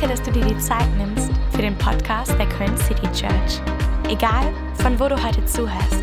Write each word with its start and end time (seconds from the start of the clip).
Danke, 0.00 0.16
dass 0.16 0.22
du 0.22 0.32
dir 0.32 0.46
die 0.46 0.58
Zeit 0.58 0.86
nimmst 0.96 1.30
für 1.50 1.60
den 1.60 1.76
Podcast 1.76 2.32
der 2.38 2.48
Köln 2.48 2.74
City 2.78 3.06
Church. 3.12 3.60
Egal, 4.08 4.50
von 4.80 4.98
wo 4.98 5.08
du 5.08 5.22
heute 5.22 5.44
zuhörst, 5.44 6.02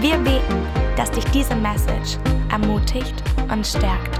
wir 0.00 0.16
beten, 0.16 0.66
dass 0.96 1.12
dich 1.12 1.24
diese 1.26 1.54
Message 1.54 2.18
ermutigt 2.50 3.14
und 3.48 3.64
stärkt. 3.64 4.18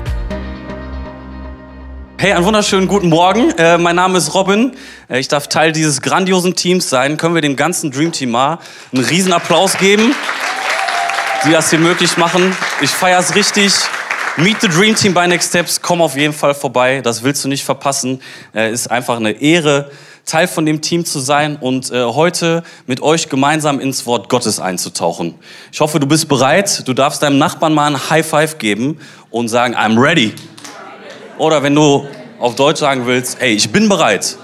Hey, 2.19 2.35
einen 2.35 2.45
wunderschönen 2.45 2.87
guten 2.87 3.09
Morgen. 3.09 3.51
Äh, 3.59 3.79
mein 3.79 3.97
Name 3.97 4.19
ist 4.19 4.33
Robin. 4.33 4.77
Äh, 5.09 5.19
ich 5.19 5.27
darf 5.27 5.49
Teil 5.49 5.73
dieses 5.73 6.03
grandiosen 6.03 6.55
Teams 6.55 6.89
sein. 6.89 7.17
Können 7.17 7.35
wir 7.35 7.43
dem 7.43 7.57
ganzen 7.57 7.91
Dream 7.91 8.13
Team 8.13 8.31
mal 8.31 8.61
einen 8.93 9.05
riesen 9.05 9.33
Applaus 9.33 9.77
geben, 9.77 10.15
die 11.45 11.51
das 11.51 11.71
hier 11.71 11.81
möglich 11.81 12.17
machen. 12.17 12.55
Ich 12.81 12.91
feiere 12.91 13.19
es 13.19 13.35
richtig. 13.35 13.73
Meet 14.39 14.61
the 14.61 14.69
Dream 14.69 14.95
Team 14.95 15.15
bei 15.15 15.27
Next 15.27 15.49
Steps. 15.49 15.81
Komm 15.81 16.03
auf 16.03 16.15
jeden 16.15 16.35
Fall 16.35 16.53
vorbei. 16.53 17.01
Das 17.01 17.23
willst 17.23 17.43
du 17.43 17.49
nicht 17.49 17.65
verpassen. 17.65 18.21
Äh, 18.55 18.71
ist 18.71 18.91
einfach 18.91 19.17
eine 19.17 19.31
Ehre, 19.31 19.91
Teil 20.27 20.47
von 20.47 20.67
dem 20.67 20.83
Team 20.83 21.07
zu 21.07 21.21
sein 21.21 21.57
und 21.57 21.91
äh, 21.91 22.05
heute 22.05 22.63
mit 22.87 23.01
euch 23.01 23.31
gemeinsam 23.31 23.81
ins 23.81 24.05
Wort 24.05 24.29
Gottes 24.29 24.61
einzutauchen. 24.61 25.37
Ich 25.73 25.81
hoffe, 25.81 26.01
du 26.01 26.07
bist 26.07 26.29
bereit. 26.29 26.87
Du 26.87 26.93
darfst 26.93 27.23
deinem 27.23 27.39
Nachbarn 27.39 27.73
mal 27.73 27.87
ein 27.87 28.11
High 28.11 28.27
Five 28.27 28.59
geben 28.59 29.01
und 29.31 29.49
sagen, 29.49 29.75
I'm 29.75 29.99
ready. 29.99 30.35
Oder 31.39 31.63
wenn 31.63 31.75
du 31.75 32.07
auf 32.39 32.57
Deutsch 32.57 32.81
sagen 32.81 33.07
willst, 33.07 33.41
hey, 33.41 33.55
ich 33.55 33.73
bin 33.73 33.89
bereit. 33.89 34.37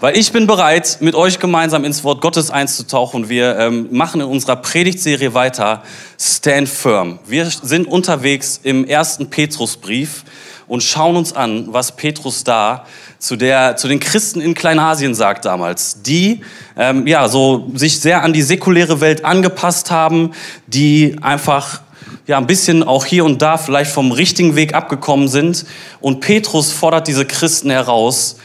Weil 0.00 0.16
ich 0.16 0.30
bin 0.30 0.46
bereit, 0.46 0.98
mit 1.00 1.16
euch 1.16 1.40
gemeinsam 1.40 1.84
ins 1.84 2.04
Wort 2.04 2.20
Gottes 2.20 2.52
einzutauchen. 2.52 3.28
Wir 3.28 3.58
ähm, 3.58 3.88
machen 3.90 4.20
in 4.20 4.28
unserer 4.28 4.54
Predigtserie 4.54 5.34
weiter 5.34 5.82
Stand 6.16 6.68
Firm. 6.68 7.18
Wir 7.26 7.46
sind 7.50 7.88
unterwegs 7.88 8.60
im 8.62 8.84
ersten 8.84 9.28
Petrusbrief 9.28 10.22
und 10.68 10.84
schauen 10.84 11.16
uns 11.16 11.32
an, 11.32 11.72
was 11.72 11.96
Petrus 11.96 12.44
da 12.44 12.86
zu, 13.18 13.34
der, 13.34 13.74
zu 13.74 13.88
den 13.88 13.98
Christen 13.98 14.40
in 14.40 14.54
Kleinasien 14.54 15.16
sagt 15.16 15.44
damals, 15.46 16.00
die 16.00 16.42
ähm, 16.76 17.08
ja, 17.08 17.26
so 17.26 17.68
sich 17.74 17.98
sehr 17.98 18.22
an 18.22 18.32
die 18.32 18.42
säkuläre 18.42 19.00
Welt 19.00 19.24
angepasst 19.24 19.90
haben, 19.90 20.30
die 20.68 21.16
einfach 21.22 21.80
ja, 22.28 22.38
ein 22.38 22.46
bisschen 22.46 22.84
auch 22.84 23.04
hier 23.04 23.24
und 23.24 23.42
da 23.42 23.56
vielleicht 23.56 23.90
vom 23.90 24.12
richtigen 24.12 24.54
Weg 24.54 24.74
abgekommen 24.74 25.26
sind. 25.26 25.66
Und 26.00 26.20
Petrus 26.20 26.70
fordert 26.70 27.08
diese 27.08 27.24
Christen 27.24 27.70
heraus, 27.70 28.36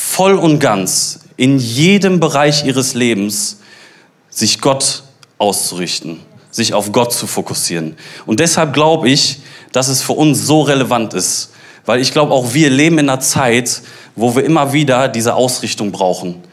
voll 0.00 0.34
und 0.34 0.60
ganz 0.60 1.18
in 1.36 1.58
jedem 1.58 2.20
Bereich 2.20 2.64
ihres 2.64 2.94
Lebens 2.94 3.58
sich 4.30 4.60
Gott 4.60 5.02
auszurichten, 5.38 6.20
sich 6.52 6.72
auf 6.72 6.92
Gott 6.92 7.12
zu 7.12 7.26
fokussieren. 7.26 7.96
Und 8.24 8.38
deshalb 8.38 8.74
glaube 8.74 9.10
ich, 9.10 9.40
dass 9.72 9.88
es 9.88 10.00
für 10.00 10.12
uns 10.12 10.46
so 10.46 10.62
relevant 10.62 11.14
ist, 11.14 11.50
weil 11.84 12.00
ich 12.00 12.12
glaube, 12.12 12.32
auch 12.32 12.54
wir 12.54 12.70
leben 12.70 12.98
in 12.98 13.10
einer 13.10 13.18
Zeit, 13.18 13.82
wo 14.14 14.36
wir 14.36 14.44
immer 14.44 14.72
wieder 14.72 15.08
diese 15.08 15.34
Ausrichtung 15.34 15.90
brauchen, 15.90 16.44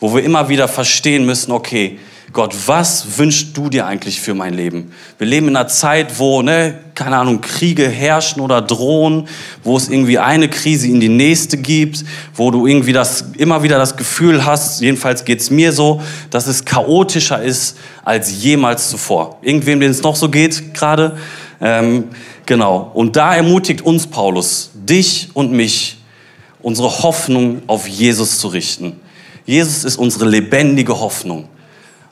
wo 0.00 0.14
wir 0.14 0.24
immer 0.24 0.48
wieder 0.48 0.66
verstehen 0.66 1.26
müssen, 1.26 1.52
okay, 1.52 1.98
Gott, 2.34 2.52
was 2.66 3.16
wünschst 3.16 3.56
du 3.56 3.70
dir 3.70 3.86
eigentlich 3.86 4.20
für 4.20 4.34
mein 4.34 4.54
Leben? 4.54 4.90
Wir 5.18 5.26
leben 5.28 5.46
in 5.46 5.54
einer 5.54 5.68
Zeit, 5.68 6.18
wo, 6.18 6.42
ne, 6.42 6.80
keine 6.96 7.16
Ahnung, 7.16 7.40
Kriege 7.40 7.88
herrschen 7.88 8.42
oder 8.42 8.60
drohen, 8.60 9.28
wo 9.62 9.76
es 9.76 9.88
irgendwie 9.88 10.18
eine 10.18 10.48
Krise 10.48 10.88
in 10.88 10.98
die 10.98 11.08
nächste 11.08 11.56
gibt, 11.56 12.04
wo 12.34 12.50
du 12.50 12.66
irgendwie 12.66 12.92
das, 12.92 13.26
immer 13.38 13.62
wieder 13.62 13.78
das 13.78 13.96
Gefühl 13.96 14.44
hast, 14.44 14.80
jedenfalls 14.80 15.24
geht's 15.24 15.50
mir 15.50 15.70
so, 15.70 16.02
dass 16.30 16.48
es 16.48 16.64
chaotischer 16.64 17.40
ist 17.40 17.76
als 18.04 18.42
jemals 18.42 18.90
zuvor. 18.90 19.38
Irgendwem, 19.42 19.78
den 19.78 19.92
es 19.92 20.02
noch 20.02 20.16
so 20.16 20.28
geht 20.28 20.74
gerade. 20.74 21.16
Ähm, 21.60 22.08
genau. 22.46 22.90
Und 22.94 23.14
da 23.14 23.36
ermutigt 23.36 23.82
uns 23.82 24.08
Paulus, 24.08 24.72
dich 24.74 25.28
und 25.34 25.52
mich, 25.52 25.98
unsere 26.62 27.04
Hoffnung 27.04 27.62
auf 27.68 27.86
Jesus 27.86 28.40
zu 28.40 28.48
richten. 28.48 28.98
Jesus 29.46 29.84
ist 29.84 29.98
unsere 29.98 30.28
lebendige 30.28 30.98
Hoffnung. 30.98 31.48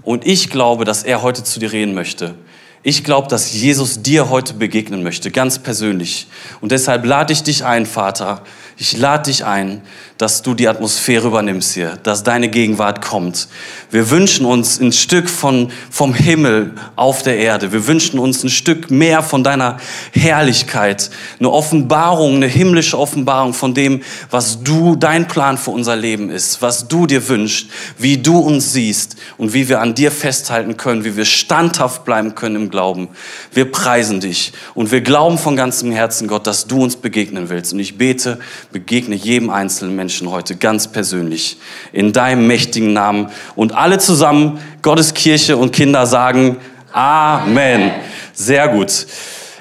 Und 0.04 0.26
ich 0.26 0.50
glaube, 0.50 0.84
dass 0.84 1.02
er 1.02 1.22
heute 1.22 1.44
zu 1.44 1.60
dir 1.60 1.72
reden 1.72 1.94
möchte. 1.94 2.34
Ich 2.82 3.04
glaube, 3.04 3.28
dass 3.28 3.52
Jesus 3.52 4.02
dir 4.02 4.28
heute 4.28 4.54
begegnen 4.54 5.04
möchte, 5.04 5.30
ganz 5.30 5.60
persönlich. 5.60 6.26
Und 6.60 6.72
deshalb 6.72 7.04
lade 7.04 7.32
ich 7.32 7.44
dich 7.44 7.64
ein, 7.64 7.86
Vater. 7.86 8.42
Ich 8.76 8.96
lade 8.96 9.24
dich 9.24 9.44
ein, 9.44 9.82
dass 10.22 10.42
du 10.42 10.54
die 10.54 10.68
Atmosphäre 10.68 11.26
übernimmst 11.26 11.74
hier, 11.74 11.98
dass 12.04 12.22
deine 12.22 12.48
Gegenwart 12.48 13.04
kommt. 13.04 13.48
Wir 13.90 14.08
wünschen 14.08 14.46
uns 14.46 14.80
ein 14.80 14.92
Stück 14.92 15.28
von, 15.28 15.72
vom 15.90 16.14
Himmel 16.14 16.74
auf 16.94 17.22
der 17.22 17.38
Erde. 17.38 17.72
Wir 17.72 17.88
wünschen 17.88 18.20
uns 18.20 18.44
ein 18.44 18.48
Stück 18.48 18.88
mehr 18.90 19.22
von 19.22 19.42
deiner 19.42 19.78
Herrlichkeit. 20.12 21.10
Eine 21.40 21.50
Offenbarung, 21.50 22.36
eine 22.36 22.46
himmlische 22.46 22.98
Offenbarung 22.98 23.52
von 23.52 23.74
dem, 23.74 24.00
was 24.30 24.62
du, 24.62 24.94
dein 24.94 25.26
Plan 25.26 25.58
für 25.58 25.72
unser 25.72 25.96
Leben 25.96 26.30
ist, 26.30 26.62
was 26.62 26.86
du 26.86 27.06
dir 27.06 27.28
wünschst, 27.28 27.68
wie 27.98 28.18
du 28.18 28.38
uns 28.38 28.72
siehst 28.72 29.16
und 29.38 29.52
wie 29.54 29.68
wir 29.68 29.80
an 29.80 29.94
dir 29.94 30.12
festhalten 30.12 30.76
können, 30.76 31.04
wie 31.04 31.16
wir 31.16 31.24
standhaft 31.24 32.04
bleiben 32.04 32.36
können 32.36 32.54
im 32.54 32.70
Glauben. 32.70 33.08
Wir 33.52 33.70
preisen 33.70 34.20
dich 34.20 34.52
und 34.74 34.92
wir 34.92 35.00
glauben 35.00 35.36
von 35.36 35.56
ganzem 35.56 35.90
Herzen, 35.90 36.28
Gott, 36.28 36.46
dass 36.46 36.68
du 36.68 36.82
uns 36.82 36.94
begegnen 36.94 37.48
willst. 37.48 37.72
Und 37.72 37.80
ich 37.80 37.98
bete, 37.98 38.38
begegne 38.72 39.14
jedem 39.14 39.50
einzelnen 39.50 39.94
Menschen 39.94 40.30
heute 40.30 40.56
ganz 40.56 40.88
persönlich 40.88 41.58
in 41.92 42.12
deinem 42.12 42.46
mächtigen 42.46 42.92
Namen. 42.92 43.28
Und 43.54 43.74
alle 43.74 43.98
zusammen, 43.98 44.58
Gottes 44.82 45.14
Kirche 45.14 45.56
und 45.56 45.72
Kinder 45.72 46.06
sagen 46.06 46.56
Amen. 46.92 47.90
Sehr 48.34 48.68
gut. 48.68 49.06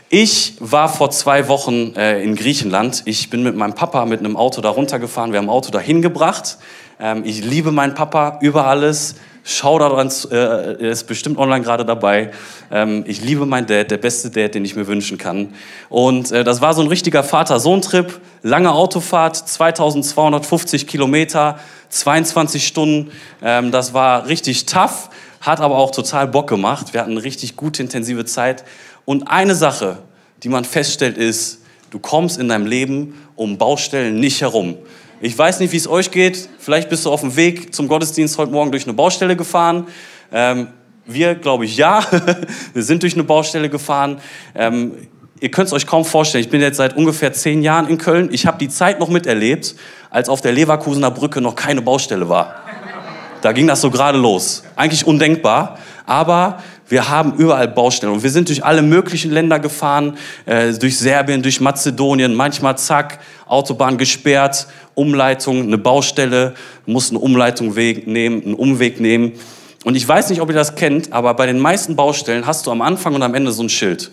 Ich 0.09 0.55
war 0.59 0.89
vor 0.89 1.11
zwei 1.11 1.47
Wochen 1.47 1.93
äh, 1.95 2.21
in 2.21 2.35
Griechenland. 2.35 3.03
Ich 3.05 3.29
bin 3.29 3.43
mit 3.43 3.55
meinem 3.55 3.75
Papa 3.75 4.05
mit 4.05 4.19
einem 4.19 4.35
Auto 4.35 4.59
da 4.59 4.69
runtergefahren. 4.69 5.31
Wir 5.31 5.39
haben 5.39 5.45
ein 5.45 5.49
Auto 5.49 5.71
dahin 5.71 6.01
gebracht. 6.01 6.57
Ähm, 6.99 7.23
ich 7.23 7.43
liebe 7.45 7.71
meinen 7.71 7.95
Papa 7.95 8.39
über 8.41 8.67
alles. 8.67 9.15
Shoutout 9.43 9.95
an, 9.95 10.11
äh, 10.29 10.35
er 10.35 10.91
ist 10.91 11.07
bestimmt 11.07 11.39
online 11.39 11.63
gerade 11.63 11.83
dabei. 11.83 12.31
Ähm, 12.71 13.03
ich 13.07 13.23
liebe 13.23 13.47
meinen 13.47 13.65
Dad, 13.65 13.89
der 13.89 13.97
beste 13.97 14.29
Dad, 14.29 14.53
den 14.53 14.63
ich 14.63 14.75
mir 14.75 14.85
wünschen 14.85 15.17
kann. 15.17 15.55
Und 15.89 16.31
äh, 16.31 16.43
das 16.43 16.61
war 16.61 16.75
so 16.75 16.81
ein 16.81 16.87
richtiger 16.87 17.23
Vater-Sohn-Trip, 17.23 18.19
lange 18.43 18.71
Autofahrt, 18.71 19.35
2250 19.35 20.85
Kilometer, 20.85 21.59
22 21.89 22.67
Stunden. 22.67 23.11
Ähm, 23.41 23.71
das 23.71 23.95
war 23.95 24.27
richtig 24.27 24.67
tough, 24.67 25.09
hat 25.41 25.59
aber 25.59 25.77
auch 25.77 25.89
total 25.89 26.27
Bock 26.27 26.47
gemacht. 26.47 26.93
Wir 26.93 27.01
hatten 27.01 27.11
eine 27.11 27.23
richtig 27.23 27.55
gute, 27.55 27.81
intensive 27.81 28.25
Zeit. 28.25 28.63
Und 29.05 29.27
eine 29.27 29.55
Sache, 29.55 29.97
die 30.43 30.49
man 30.49 30.65
feststellt, 30.65 31.17
ist, 31.17 31.61
du 31.89 31.97
kommst 31.97 32.39
in 32.39 32.47
deinem 32.47 32.67
Leben 32.67 33.15
um 33.35 33.57
Baustellen 33.57 34.19
nicht 34.19 34.41
herum. 34.41 34.77
Ich 35.23 35.37
weiß 35.37 35.59
nicht, 35.59 35.71
wie 35.71 35.77
es 35.77 35.87
euch 35.87 36.09
geht. 36.09 36.49
Vielleicht 36.57 36.89
bist 36.89 37.05
du 37.05 37.11
auf 37.11 37.21
dem 37.21 37.35
Weg 37.35 37.75
zum 37.75 37.87
Gottesdienst 37.87 38.39
heute 38.39 38.51
Morgen 38.51 38.71
durch 38.71 38.85
eine 38.85 38.93
Baustelle 38.93 39.35
gefahren. 39.35 39.85
Ähm, 40.33 40.69
wir, 41.05 41.35
glaube 41.35 41.65
ich, 41.65 41.77
ja. 41.77 42.03
wir 42.73 42.81
sind 42.81 43.03
durch 43.03 43.13
eine 43.13 43.23
Baustelle 43.23 43.69
gefahren. 43.69 44.19
Ähm, 44.55 44.93
ihr 45.39 45.51
könnt 45.51 45.67
es 45.67 45.73
euch 45.73 45.85
kaum 45.85 46.05
vorstellen. 46.05 46.43
Ich 46.43 46.49
bin 46.49 46.59
jetzt 46.59 46.77
seit 46.77 46.97
ungefähr 46.97 47.33
zehn 47.33 47.61
Jahren 47.61 47.87
in 47.87 47.99
Köln. 47.99 48.29
Ich 48.31 48.47
habe 48.47 48.57
die 48.57 48.67
Zeit 48.67 48.99
noch 48.99 49.09
miterlebt, 49.09 49.75
als 50.09 50.27
auf 50.27 50.41
der 50.41 50.53
Leverkusener 50.53 51.11
Brücke 51.11 51.39
noch 51.39 51.55
keine 51.55 51.83
Baustelle 51.83 52.27
war. 52.27 52.55
Da 53.43 53.51
ging 53.51 53.67
das 53.67 53.81
so 53.81 53.91
gerade 53.91 54.17
los. 54.17 54.63
Eigentlich 54.75 55.05
undenkbar. 55.05 55.77
Aber 56.07 56.63
wir 56.91 57.07
haben 57.07 57.35
überall 57.37 57.69
Baustellen 57.69 58.11
und 58.11 58.21
wir 58.21 58.29
sind 58.29 58.49
durch 58.49 58.65
alle 58.65 58.81
möglichen 58.81 59.31
Länder 59.31 59.59
gefahren, 59.59 60.17
äh, 60.45 60.73
durch 60.73 60.99
Serbien, 60.99 61.41
durch 61.41 61.61
Mazedonien, 61.61 62.35
manchmal 62.35 62.77
zack, 62.77 63.19
Autobahn 63.47 63.97
gesperrt, 63.97 64.67
Umleitung, 64.93 65.63
eine 65.63 65.77
Baustelle, 65.77 66.53
mussten 66.85 67.15
eine 67.15 67.23
Umleitung 67.23 67.73
nehmen, 67.73 68.43
einen 68.43 68.55
Umweg 68.55 68.99
nehmen. 68.99 69.31
Und 69.85 69.95
ich 69.95 70.05
weiß 70.05 70.29
nicht, 70.31 70.41
ob 70.41 70.49
ihr 70.49 70.55
das 70.55 70.75
kennt, 70.75 71.13
aber 71.13 71.33
bei 71.33 71.45
den 71.45 71.59
meisten 71.59 71.95
Baustellen 71.95 72.45
hast 72.45 72.67
du 72.67 72.71
am 72.71 72.81
Anfang 72.81 73.15
und 73.15 73.23
am 73.23 73.33
Ende 73.35 73.53
so 73.53 73.63
ein 73.63 73.69
Schild. 73.69 74.11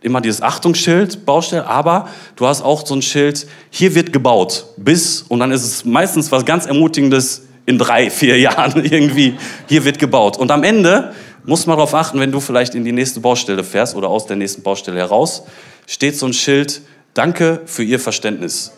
Immer 0.00 0.20
dieses 0.20 0.42
Achtungsschild, 0.42 1.24
Baustelle, 1.24 1.64
aber 1.68 2.08
du 2.34 2.46
hast 2.48 2.60
auch 2.60 2.84
so 2.84 2.96
ein 2.96 3.02
Schild, 3.02 3.46
hier 3.70 3.94
wird 3.94 4.12
gebaut, 4.12 4.66
bis, 4.76 5.22
und 5.22 5.38
dann 5.38 5.52
ist 5.52 5.62
es 5.62 5.84
meistens 5.84 6.32
was 6.32 6.44
ganz 6.44 6.66
Ermutigendes, 6.66 7.42
in 7.68 7.76
drei, 7.76 8.08
vier 8.10 8.38
Jahren 8.40 8.82
irgendwie, 8.82 9.36
hier 9.68 9.84
wird 9.84 9.98
gebaut. 9.98 10.38
Und 10.38 10.50
am 10.50 10.64
Ende 10.64 11.12
muss 11.48 11.64
man 11.64 11.78
darauf 11.78 11.94
achten, 11.94 12.20
wenn 12.20 12.30
du 12.30 12.40
vielleicht 12.40 12.74
in 12.74 12.84
die 12.84 12.92
nächste 12.92 13.20
Baustelle 13.20 13.64
fährst 13.64 13.96
oder 13.96 14.10
aus 14.10 14.26
der 14.26 14.36
nächsten 14.36 14.62
Baustelle 14.62 14.98
heraus, 14.98 15.44
steht 15.86 16.14
so 16.14 16.26
ein 16.26 16.34
Schild, 16.34 16.82
danke 17.14 17.62
für 17.64 17.82
Ihr 17.82 17.98
Verständnis. 17.98 18.72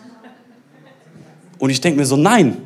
Und 1.58 1.70
ich 1.70 1.81
denke 1.81 1.99
mir 1.99 2.06
so, 2.06 2.17
nein, 2.17 2.58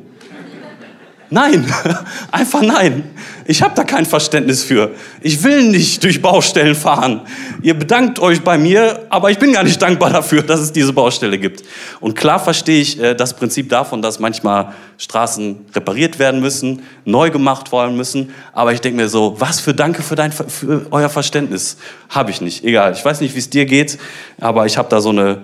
Nein, 1.29 1.71
einfach 2.31 2.61
nein. 2.61 3.03
Ich 3.45 3.61
habe 3.61 3.73
da 3.75 3.83
kein 3.83 4.05
Verständnis 4.05 4.63
für. 4.63 4.91
Ich 5.21 5.43
will 5.43 5.63
nicht 5.69 6.03
durch 6.03 6.21
Baustellen 6.21 6.75
fahren. 6.75 7.21
Ihr 7.61 7.73
bedankt 7.73 8.19
euch 8.19 8.41
bei 8.41 8.57
mir, 8.57 9.05
aber 9.09 9.31
ich 9.31 9.39
bin 9.39 9.53
gar 9.53 9.63
nicht 9.63 9.81
dankbar 9.81 10.11
dafür, 10.11 10.43
dass 10.43 10.59
es 10.59 10.71
diese 10.71 10.93
Baustelle 10.93 11.37
gibt. 11.37 11.63
Und 11.99 12.15
klar 12.15 12.39
verstehe 12.39 12.81
ich 12.81 12.99
äh, 12.99 13.15
das 13.15 13.35
Prinzip 13.35 13.69
davon, 13.69 14.01
dass 14.01 14.19
manchmal 14.19 14.73
Straßen 14.97 15.65
repariert 15.75 16.19
werden 16.19 16.41
müssen, 16.41 16.83
neu 17.05 17.31
gemacht 17.31 17.71
werden 17.71 17.95
müssen. 17.95 18.33
Aber 18.53 18.73
ich 18.73 18.81
denke 18.81 18.97
mir 18.97 19.09
so, 19.09 19.35
was 19.39 19.59
für 19.59 19.73
Danke 19.73 20.03
für, 20.03 20.15
dein, 20.15 20.31
für 20.31 20.87
euer 20.91 21.09
Verständnis 21.09 21.77
habe 22.09 22.31
ich 22.31 22.41
nicht. 22.41 22.63
Egal, 22.63 22.93
ich 22.93 23.03
weiß 23.03 23.21
nicht, 23.21 23.33
wie 23.33 23.39
es 23.39 23.49
dir 23.49 23.65
geht, 23.65 23.97
aber 24.39 24.65
ich 24.65 24.77
habe 24.77 24.89
da 24.89 25.01
so 25.01 25.09
eine 25.09 25.41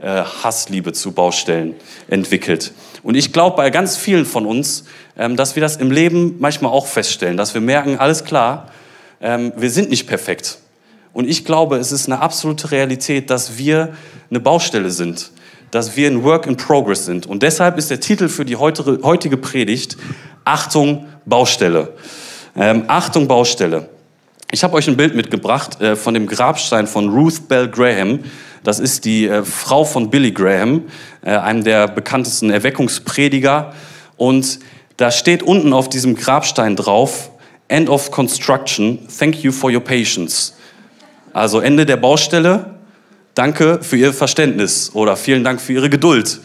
äh, 0.00 0.22
Hassliebe 0.42 0.92
zu 0.92 1.12
Baustellen 1.12 1.74
entwickelt. 2.08 2.72
Und 3.02 3.14
ich 3.14 3.32
glaube 3.32 3.56
bei 3.56 3.70
ganz 3.70 3.96
vielen 3.96 4.26
von 4.26 4.46
uns, 4.46 4.84
dass 5.16 5.54
wir 5.54 5.60
das 5.60 5.76
im 5.76 5.90
Leben 5.90 6.36
manchmal 6.38 6.72
auch 6.72 6.86
feststellen, 6.86 7.36
dass 7.36 7.54
wir 7.54 7.60
merken, 7.60 7.98
alles 7.98 8.24
klar, 8.24 8.68
ähm, 9.20 9.52
wir 9.56 9.70
sind 9.70 9.90
nicht 9.90 10.06
perfekt. 10.06 10.58
Und 11.12 11.28
ich 11.28 11.44
glaube, 11.44 11.76
es 11.76 11.92
ist 11.92 12.06
eine 12.06 12.20
absolute 12.20 12.72
Realität, 12.72 13.30
dass 13.30 13.56
wir 13.56 13.94
eine 14.30 14.40
Baustelle 14.40 14.90
sind, 14.90 15.30
dass 15.70 15.96
wir 15.96 16.08
ein 16.08 16.24
Work 16.24 16.46
in 16.46 16.56
Progress 16.56 17.06
sind. 17.06 17.26
Und 17.26 17.42
deshalb 17.42 17.78
ist 17.78 17.90
der 17.90 18.00
Titel 18.00 18.28
für 18.28 18.44
die 18.44 18.56
heutige 18.56 19.36
Predigt 19.36 19.96
Achtung 20.44 21.06
Baustelle. 21.24 21.92
Ähm, 22.56 22.84
Achtung 22.88 23.28
Baustelle. 23.28 23.88
Ich 24.50 24.62
habe 24.62 24.74
euch 24.74 24.88
ein 24.88 24.96
Bild 24.96 25.14
mitgebracht 25.14 25.80
äh, 25.80 25.96
von 25.96 26.14
dem 26.14 26.26
Grabstein 26.26 26.86
von 26.86 27.08
Ruth 27.08 27.48
Bell 27.48 27.68
Graham. 27.68 28.20
Das 28.62 28.78
ist 28.78 29.04
die 29.04 29.26
äh, 29.26 29.44
Frau 29.44 29.84
von 29.84 30.10
Billy 30.10 30.32
Graham, 30.32 30.82
äh, 31.22 31.30
einem 31.30 31.64
der 31.64 31.88
bekanntesten 31.88 32.50
Erweckungsprediger. 32.50 33.72
Und 34.16 34.60
da 34.96 35.10
steht 35.10 35.42
unten 35.42 35.72
auf 35.72 35.88
diesem 35.88 36.16
Grabstein 36.16 36.76
drauf, 36.76 37.30
End 37.68 37.88
of 37.88 38.10
Construction, 38.10 39.08
thank 39.18 39.42
you 39.42 39.50
for 39.50 39.70
your 39.70 39.80
patience. 39.80 40.54
Also 41.32 41.60
Ende 41.60 41.86
der 41.86 41.96
Baustelle, 41.96 42.74
danke 43.34 43.80
für 43.82 43.96
Ihr 43.96 44.12
Verständnis 44.12 44.90
oder 44.94 45.16
vielen 45.16 45.42
Dank 45.42 45.60
für 45.60 45.72
Ihre 45.72 45.90
Geduld. 45.90 46.40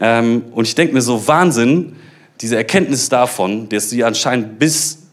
Ähm, 0.00 0.44
und 0.52 0.66
ich 0.66 0.74
denke 0.74 0.94
mir 0.94 1.02
so, 1.02 1.28
Wahnsinn, 1.28 1.96
diese 2.40 2.56
Erkenntnis 2.56 3.08
davon, 3.08 3.68
dass 3.68 3.90
sie 3.90 4.02
anscheinend 4.02 4.58
bis 4.58 5.03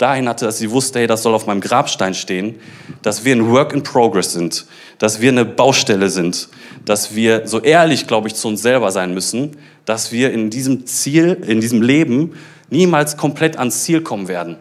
dahin 0.00 0.28
hatte, 0.28 0.46
dass 0.46 0.58
sie 0.58 0.70
wusste, 0.70 1.00
hey, 1.00 1.06
das 1.06 1.22
soll 1.22 1.34
auf 1.34 1.46
meinem 1.46 1.60
Grabstein 1.60 2.14
stehen, 2.14 2.56
dass 3.02 3.24
wir 3.24 3.36
ein 3.36 3.50
Work 3.50 3.74
in 3.74 3.82
Progress 3.82 4.32
sind, 4.32 4.66
dass 4.98 5.20
wir 5.20 5.30
eine 5.30 5.44
Baustelle 5.44 6.08
sind, 6.08 6.48
dass 6.84 7.14
wir 7.14 7.46
so 7.46 7.60
ehrlich, 7.60 8.06
glaube 8.06 8.28
ich, 8.28 8.34
zu 8.34 8.48
uns 8.48 8.62
selber 8.62 8.92
sein 8.92 9.12
müssen, 9.12 9.56
dass 9.84 10.10
wir 10.10 10.32
in 10.32 10.48
diesem 10.48 10.86
Ziel, 10.86 11.42
in 11.46 11.60
diesem 11.60 11.82
Leben 11.82 12.34
niemals 12.70 13.16
komplett 13.16 13.58
ans 13.58 13.84
Ziel 13.84 14.00
kommen 14.00 14.28
werden, 14.28 14.56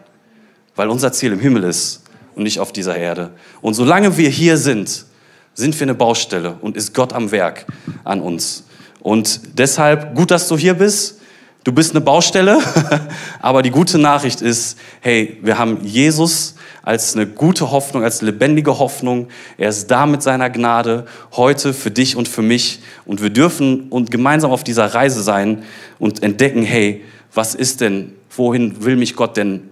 weil 0.75 0.89
unser 0.89 1.13
Ziel 1.13 1.31
im 1.31 1.39
Himmel 1.39 1.63
ist 1.63 2.03
und 2.36 2.44
nicht 2.44 2.59
auf 2.59 2.74
dieser 2.74 2.97
Erde. 2.97 3.31
Und 3.62 3.75
solange 3.75 4.18
wir 4.18 4.30
hier 4.30 4.57
sind, 4.57 5.06
sind 5.53 5.80
wir 5.80 5.86
eine 5.86 5.95
Baustelle 5.95 6.57
und 6.62 6.75
ist 6.75 6.94
Gott 6.94 7.13
am 7.13 7.31
Werk 7.31 7.65
an 8.03 8.21
uns. 8.21 8.65
Und 9.00 9.57
deshalb 9.57 10.15
gut, 10.15 10.31
dass 10.31 10.47
du 10.47 10.57
hier 10.57 10.74
bist. 10.74 11.19
Du 11.65 11.73
bist 11.73 11.91
eine 11.91 12.00
Baustelle, 12.00 12.59
aber 13.41 13.61
die 13.61 13.69
gute 13.69 13.97
Nachricht 13.97 14.41
ist, 14.41 14.79
hey, 15.01 15.38
wir 15.41 15.57
haben 15.57 15.83
Jesus 15.83 16.56
als 16.83 17.15
eine 17.15 17.27
gute 17.27 17.69
Hoffnung, 17.69 18.03
als 18.03 18.21
lebendige 18.21 18.79
Hoffnung. 18.79 19.27
Er 19.57 19.69
ist 19.69 19.88
da 19.88 20.06
mit 20.06 20.23
seiner 20.23 20.50
Gnade 20.50 21.06
heute 21.33 21.73
für 21.73 21.91
dich 21.91 22.15
und 22.15 22.29
für 22.29 22.41
mich. 22.41 22.79
Und 23.06 23.21
wir 23.21 23.29
dürfen 23.29 23.89
und 23.89 24.09
gemeinsam 24.09 24.51
auf 24.51 24.63
dieser 24.63 24.85
Reise 24.85 25.21
sein 25.21 25.63
und 26.00 26.23
entdecken, 26.23 26.63
hey, 26.63 27.03
was 27.33 27.56
ist 27.56 27.81
denn, 27.81 28.13
wohin 28.35 28.85
will 28.85 28.95
mich 28.95 29.17
Gott 29.17 29.35
denn 29.35 29.69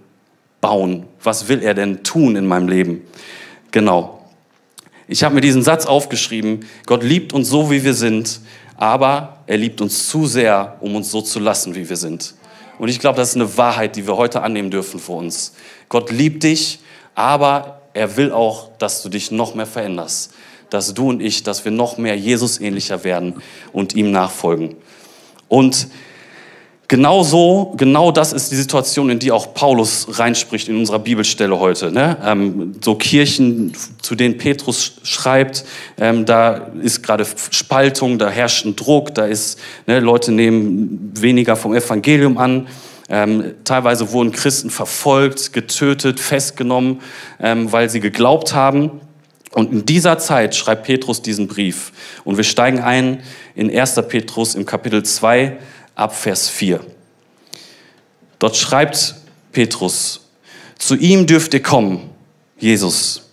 bauen? 0.60 1.06
Was 1.22 1.48
will 1.48 1.62
er 1.62 1.72
denn 1.72 2.02
tun 2.04 2.36
in 2.36 2.46
meinem 2.46 2.68
Leben? 2.68 3.00
Genau. 3.70 4.26
Ich 5.06 5.24
habe 5.24 5.34
mir 5.34 5.40
diesen 5.40 5.62
Satz 5.62 5.86
aufgeschrieben, 5.86 6.66
Gott 6.84 7.02
liebt 7.02 7.32
uns 7.32 7.48
so, 7.48 7.70
wie 7.70 7.82
wir 7.82 7.94
sind 7.94 8.40
aber 8.78 9.40
er 9.46 9.56
liebt 9.56 9.80
uns 9.80 10.08
zu 10.08 10.26
sehr, 10.26 10.76
um 10.80 10.94
uns 10.94 11.10
so 11.10 11.20
zu 11.20 11.40
lassen, 11.40 11.74
wie 11.74 11.88
wir 11.88 11.96
sind. 11.96 12.34
Und 12.78 12.88
ich 12.88 13.00
glaube, 13.00 13.16
das 13.16 13.30
ist 13.30 13.34
eine 13.34 13.56
Wahrheit, 13.56 13.96
die 13.96 14.06
wir 14.06 14.16
heute 14.16 14.40
annehmen 14.40 14.70
dürfen 14.70 15.00
für 15.00 15.12
uns. 15.12 15.52
Gott 15.88 16.10
liebt 16.12 16.44
dich, 16.44 16.78
aber 17.16 17.82
er 17.92 18.16
will 18.16 18.30
auch, 18.30 18.70
dass 18.78 19.02
du 19.02 19.08
dich 19.08 19.32
noch 19.32 19.56
mehr 19.56 19.66
veränderst. 19.66 20.32
Dass 20.70 20.94
du 20.94 21.08
und 21.08 21.20
ich, 21.20 21.42
dass 21.42 21.64
wir 21.64 21.72
noch 21.72 21.98
mehr 21.98 22.16
Jesus 22.16 22.60
ähnlicher 22.60 23.02
werden 23.02 23.42
und 23.72 23.96
ihm 23.96 24.12
nachfolgen. 24.12 24.76
Und 25.48 25.88
Genau 26.90 27.22
so, 27.22 27.74
genau 27.76 28.10
das 28.10 28.32
ist 28.32 28.50
die 28.50 28.56
Situation, 28.56 29.10
in 29.10 29.18
die 29.18 29.30
auch 29.30 29.52
Paulus 29.52 30.06
reinspricht 30.18 30.70
in 30.70 30.78
unserer 30.78 30.98
Bibelstelle 30.98 31.60
heute. 31.60 31.92
Ne? 31.92 32.16
Ähm, 32.24 32.76
so 32.82 32.94
Kirchen, 32.94 33.74
zu 34.00 34.14
denen 34.14 34.38
Petrus 34.38 34.94
schreibt, 35.02 35.66
ähm, 35.98 36.24
da 36.24 36.70
ist 36.80 37.02
gerade 37.02 37.26
Spaltung, 37.50 38.18
da 38.18 38.30
herrscht 38.30 38.64
ein 38.64 38.74
Druck, 38.74 39.14
da 39.14 39.26
ist, 39.26 39.58
ne, 39.86 40.00
Leute 40.00 40.32
nehmen 40.32 41.12
weniger 41.14 41.56
vom 41.56 41.74
Evangelium 41.74 42.38
an. 42.38 42.68
Ähm, 43.10 43.52
teilweise 43.64 44.10
wurden 44.12 44.32
Christen 44.32 44.70
verfolgt, 44.70 45.52
getötet, 45.52 46.20
festgenommen, 46.20 47.02
ähm, 47.38 47.70
weil 47.70 47.90
sie 47.90 48.00
geglaubt 48.00 48.54
haben. 48.54 49.02
Und 49.52 49.72
in 49.72 49.84
dieser 49.84 50.18
Zeit 50.18 50.54
schreibt 50.54 50.84
Petrus 50.84 51.20
diesen 51.20 51.48
Brief. 51.48 51.92
Und 52.24 52.38
wir 52.38 52.44
steigen 52.44 52.80
ein 52.80 53.20
in 53.54 53.70
1. 53.70 53.96
Petrus 54.08 54.54
im 54.54 54.64
Kapitel 54.64 55.02
2, 55.02 55.58
ab 55.98 56.14
Vers 56.14 56.48
4. 56.48 56.80
Dort 58.38 58.56
schreibt 58.56 59.16
Petrus, 59.52 60.20
zu 60.78 60.94
ihm 60.94 61.26
dürft 61.26 61.54
ihr 61.54 61.62
kommen, 61.62 62.10
Jesus. 62.58 63.30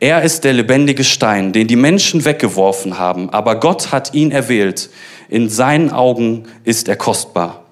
Er 0.00 0.22
ist 0.22 0.44
der 0.44 0.52
lebendige 0.52 1.04
Stein, 1.04 1.52
den 1.52 1.66
die 1.66 1.76
Menschen 1.76 2.24
weggeworfen 2.24 2.98
haben, 2.98 3.30
aber 3.30 3.58
Gott 3.58 3.90
hat 3.90 4.12
ihn 4.12 4.32
erwählt. 4.32 4.90
In 5.30 5.48
seinen 5.48 5.90
Augen 5.90 6.44
ist 6.64 6.88
er 6.88 6.96
kostbar. 6.96 7.64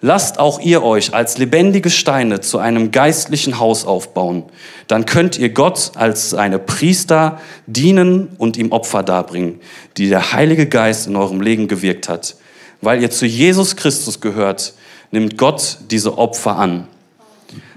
Lasst 0.00 0.40
auch 0.40 0.58
ihr 0.58 0.82
euch 0.82 1.14
als 1.14 1.38
lebendige 1.38 1.88
Steine 1.88 2.40
zu 2.40 2.58
einem 2.58 2.90
geistlichen 2.90 3.60
Haus 3.60 3.84
aufbauen. 3.84 4.42
Dann 4.88 5.06
könnt 5.06 5.38
ihr 5.38 5.50
Gott 5.50 5.92
als 5.94 6.30
seine 6.30 6.58
Priester 6.58 7.40
dienen 7.68 8.30
und 8.38 8.56
ihm 8.56 8.72
Opfer 8.72 9.04
darbringen, 9.04 9.60
die 9.96 10.08
der 10.08 10.32
Heilige 10.32 10.66
Geist 10.66 11.06
in 11.06 11.14
eurem 11.14 11.40
Leben 11.40 11.68
gewirkt 11.68 12.08
hat. 12.08 12.34
Weil 12.82 13.00
ihr 13.00 13.10
zu 13.10 13.26
Jesus 13.26 13.76
Christus 13.76 14.20
gehört, 14.20 14.74
nimmt 15.12 15.38
Gott 15.38 15.78
diese 15.90 16.18
Opfer 16.18 16.56
an. 16.56 16.88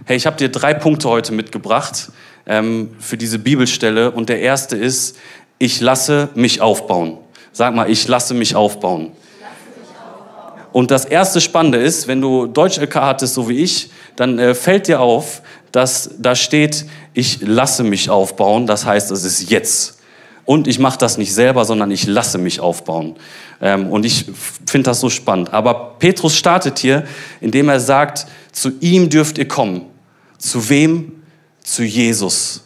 Hey, 0.05 0.17
ich 0.17 0.25
habe 0.25 0.35
dir 0.35 0.49
drei 0.49 0.73
Punkte 0.73 1.07
heute 1.09 1.31
mitgebracht 1.31 2.11
ähm, 2.47 2.95
für 2.99 3.15
diese 3.15 3.37
Bibelstelle. 3.37 4.11
Und 4.11 4.29
der 4.29 4.41
erste 4.41 4.75
ist, 4.75 5.15
ich 5.59 5.79
lasse 5.79 6.29
mich 6.33 6.59
aufbauen. 6.59 7.19
Sag 7.51 7.75
mal, 7.75 7.89
ich 7.89 8.07
lasse 8.07 8.33
mich 8.33 8.55
aufbauen. 8.55 9.11
Und 10.71 10.91
das 10.91 11.05
erste 11.05 11.39
Spannende 11.39 11.77
ist, 11.77 12.07
wenn 12.07 12.19
du 12.19 12.47
Deutsch-LK 12.47 12.95
hattest, 12.95 13.35
so 13.35 13.47
wie 13.47 13.59
ich, 13.59 13.91
dann 14.15 14.39
äh, 14.39 14.55
fällt 14.55 14.87
dir 14.87 15.01
auf, 15.01 15.41
dass 15.71 16.09
da 16.17 16.35
steht, 16.35 16.85
ich 17.13 17.41
lasse 17.41 17.83
mich 17.83 18.09
aufbauen. 18.09 18.65
Das 18.65 18.85
heißt, 18.85 19.11
es 19.11 19.23
ist 19.23 19.51
jetzt. 19.51 19.94
Und 20.45 20.67
ich 20.67 20.77
mache 20.77 20.99
das 20.99 21.17
nicht 21.17 21.33
selber, 21.33 21.65
sondern 21.65 21.89
ich 21.89 22.05
lasse 22.05 22.37
mich 22.37 22.59
aufbauen. 22.59 23.15
Ähm, 23.61 23.89
und 23.89 24.05
ich 24.05 24.25
finde 24.65 24.89
das 24.89 24.99
so 24.99 25.09
spannend. 25.09 25.53
Aber 25.53 25.95
Petrus 25.97 26.35
startet 26.35 26.79
hier, 26.79 27.05
indem 27.41 27.69
er 27.69 27.79
sagt, 27.79 28.27
zu 28.51 28.71
ihm 28.79 29.09
dürft 29.09 29.37
ihr 29.37 29.47
kommen. 29.47 29.81
Zu 30.37 30.69
wem? 30.69 31.23
Zu 31.63 31.83
Jesus. 31.83 32.63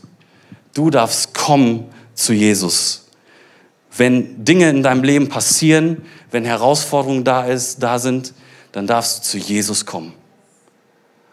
Du 0.74 0.90
darfst 0.90 1.34
kommen 1.34 1.86
zu 2.14 2.34
Jesus. 2.34 3.08
Wenn 3.96 4.44
Dinge 4.44 4.70
in 4.70 4.84
deinem 4.84 5.04
Leben 5.04 5.30
passieren, 5.30 6.04
wenn 6.32 6.46
Herausforderungen 6.46 7.24
da, 7.24 7.46
ist, 7.46 7.82
da 7.82 7.98
sind, 7.98 8.34
dann 8.74 8.88
darfst 8.88 9.20
du 9.20 9.30
zu 9.30 9.38
Jesus 9.38 9.86
kommen. 9.86 10.14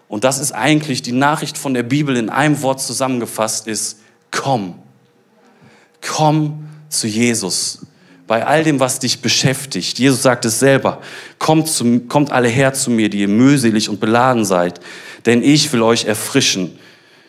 Und 0.08 0.24
das 0.24 0.38
ist 0.38 0.52
eigentlich 0.52 1.02
die 1.02 1.12
Nachricht 1.12 1.58
von 1.58 1.74
der 1.74 1.82
Bibel 1.82 2.16
in 2.16 2.30
einem 2.30 2.62
Wort 2.62 2.80
zusammengefasst, 2.80 3.66
ist 3.66 3.98
komm. 4.30 4.76
Komm 6.06 6.68
zu 6.88 7.06
Jesus 7.06 7.80
bei 8.26 8.44
all 8.44 8.64
dem, 8.64 8.80
was 8.80 8.98
dich 8.98 9.20
beschäftigt. 9.20 9.98
Jesus 9.98 10.22
sagt 10.22 10.44
es 10.44 10.58
selber, 10.58 11.00
kommt, 11.38 11.68
zu, 11.68 12.00
kommt 12.00 12.32
alle 12.32 12.48
her 12.48 12.74
zu 12.74 12.90
mir, 12.90 13.08
die 13.08 13.20
ihr 13.20 13.28
mühselig 13.28 13.88
und 13.88 14.00
beladen 14.00 14.44
seid, 14.44 14.80
denn 15.26 15.42
ich 15.42 15.72
will 15.72 15.82
euch 15.82 16.06
erfrischen. 16.06 16.78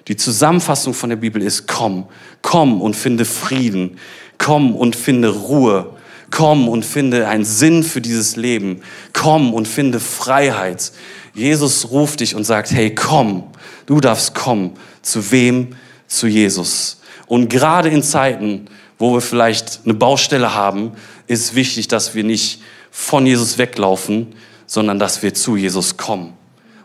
Die 0.08 0.16
Zusammenfassung 0.16 0.94
von 0.94 1.10
der 1.10 1.18
Bibel 1.18 1.42
ist, 1.42 1.68
komm, 1.68 2.08
komm 2.42 2.82
und 2.82 2.96
finde 2.96 3.26
Frieden, 3.26 3.98
komm 4.38 4.76
und 4.76 4.96
finde 4.96 5.30
Ruhe, 5.30 5.94
komm 6.32 6.68
und 6.68 6.84
finde 6.84 7.28
einen 7.28 7.46
Sinn 7.46 7.84
für 7.84 8.02
dieses 8.02 8.36
Leben, 8.36 8.82
komm 9.14 9.54
und 9.54 9.68
finde 9.68 10.00
Freiheit. 10.00 10.92
Jesus 11.34 11.92
ruft 11.92 12.22
dich 12.22 12.36
und 12.36 12.44
sagt, 12.44 12.72
hey, 12.72 12.96
komm, 12.96 13.44
du 13.86 14.00
darfst 14.00 14.34
kommen. 14.34 14.72
Zu 15.02 15.32
wem? 15.32 15.76
Zu 16.08 16.28
Jesus. 16.28 16.97
Und 17.28 17.50
gerade 17.50 17.90
in 17.90 18.04
Zeiten, 18.04 18.68
wo 18.98 19.14
wir 19.14 19.22
vielleicht 19.22 19.82
eine 19.84 19.94
Baustelle 19.94 20.56
haben, 20.56 20.94
ist 21.28 21.56
wichtig, 21.56 21.88
dass 21.88 22.16
wir 22.16 22.24
nicht 22.24 22.62
von 22.90 23.26
Jesus 23.26 23.58
weglaufen, 23.58 24.34
sondern 24.66 25.00
dass 25.00 25.22
wir 25.22 25.34
zu 25.34 25.56
Jesus 25.56 25.98
kommen 25.98 26.34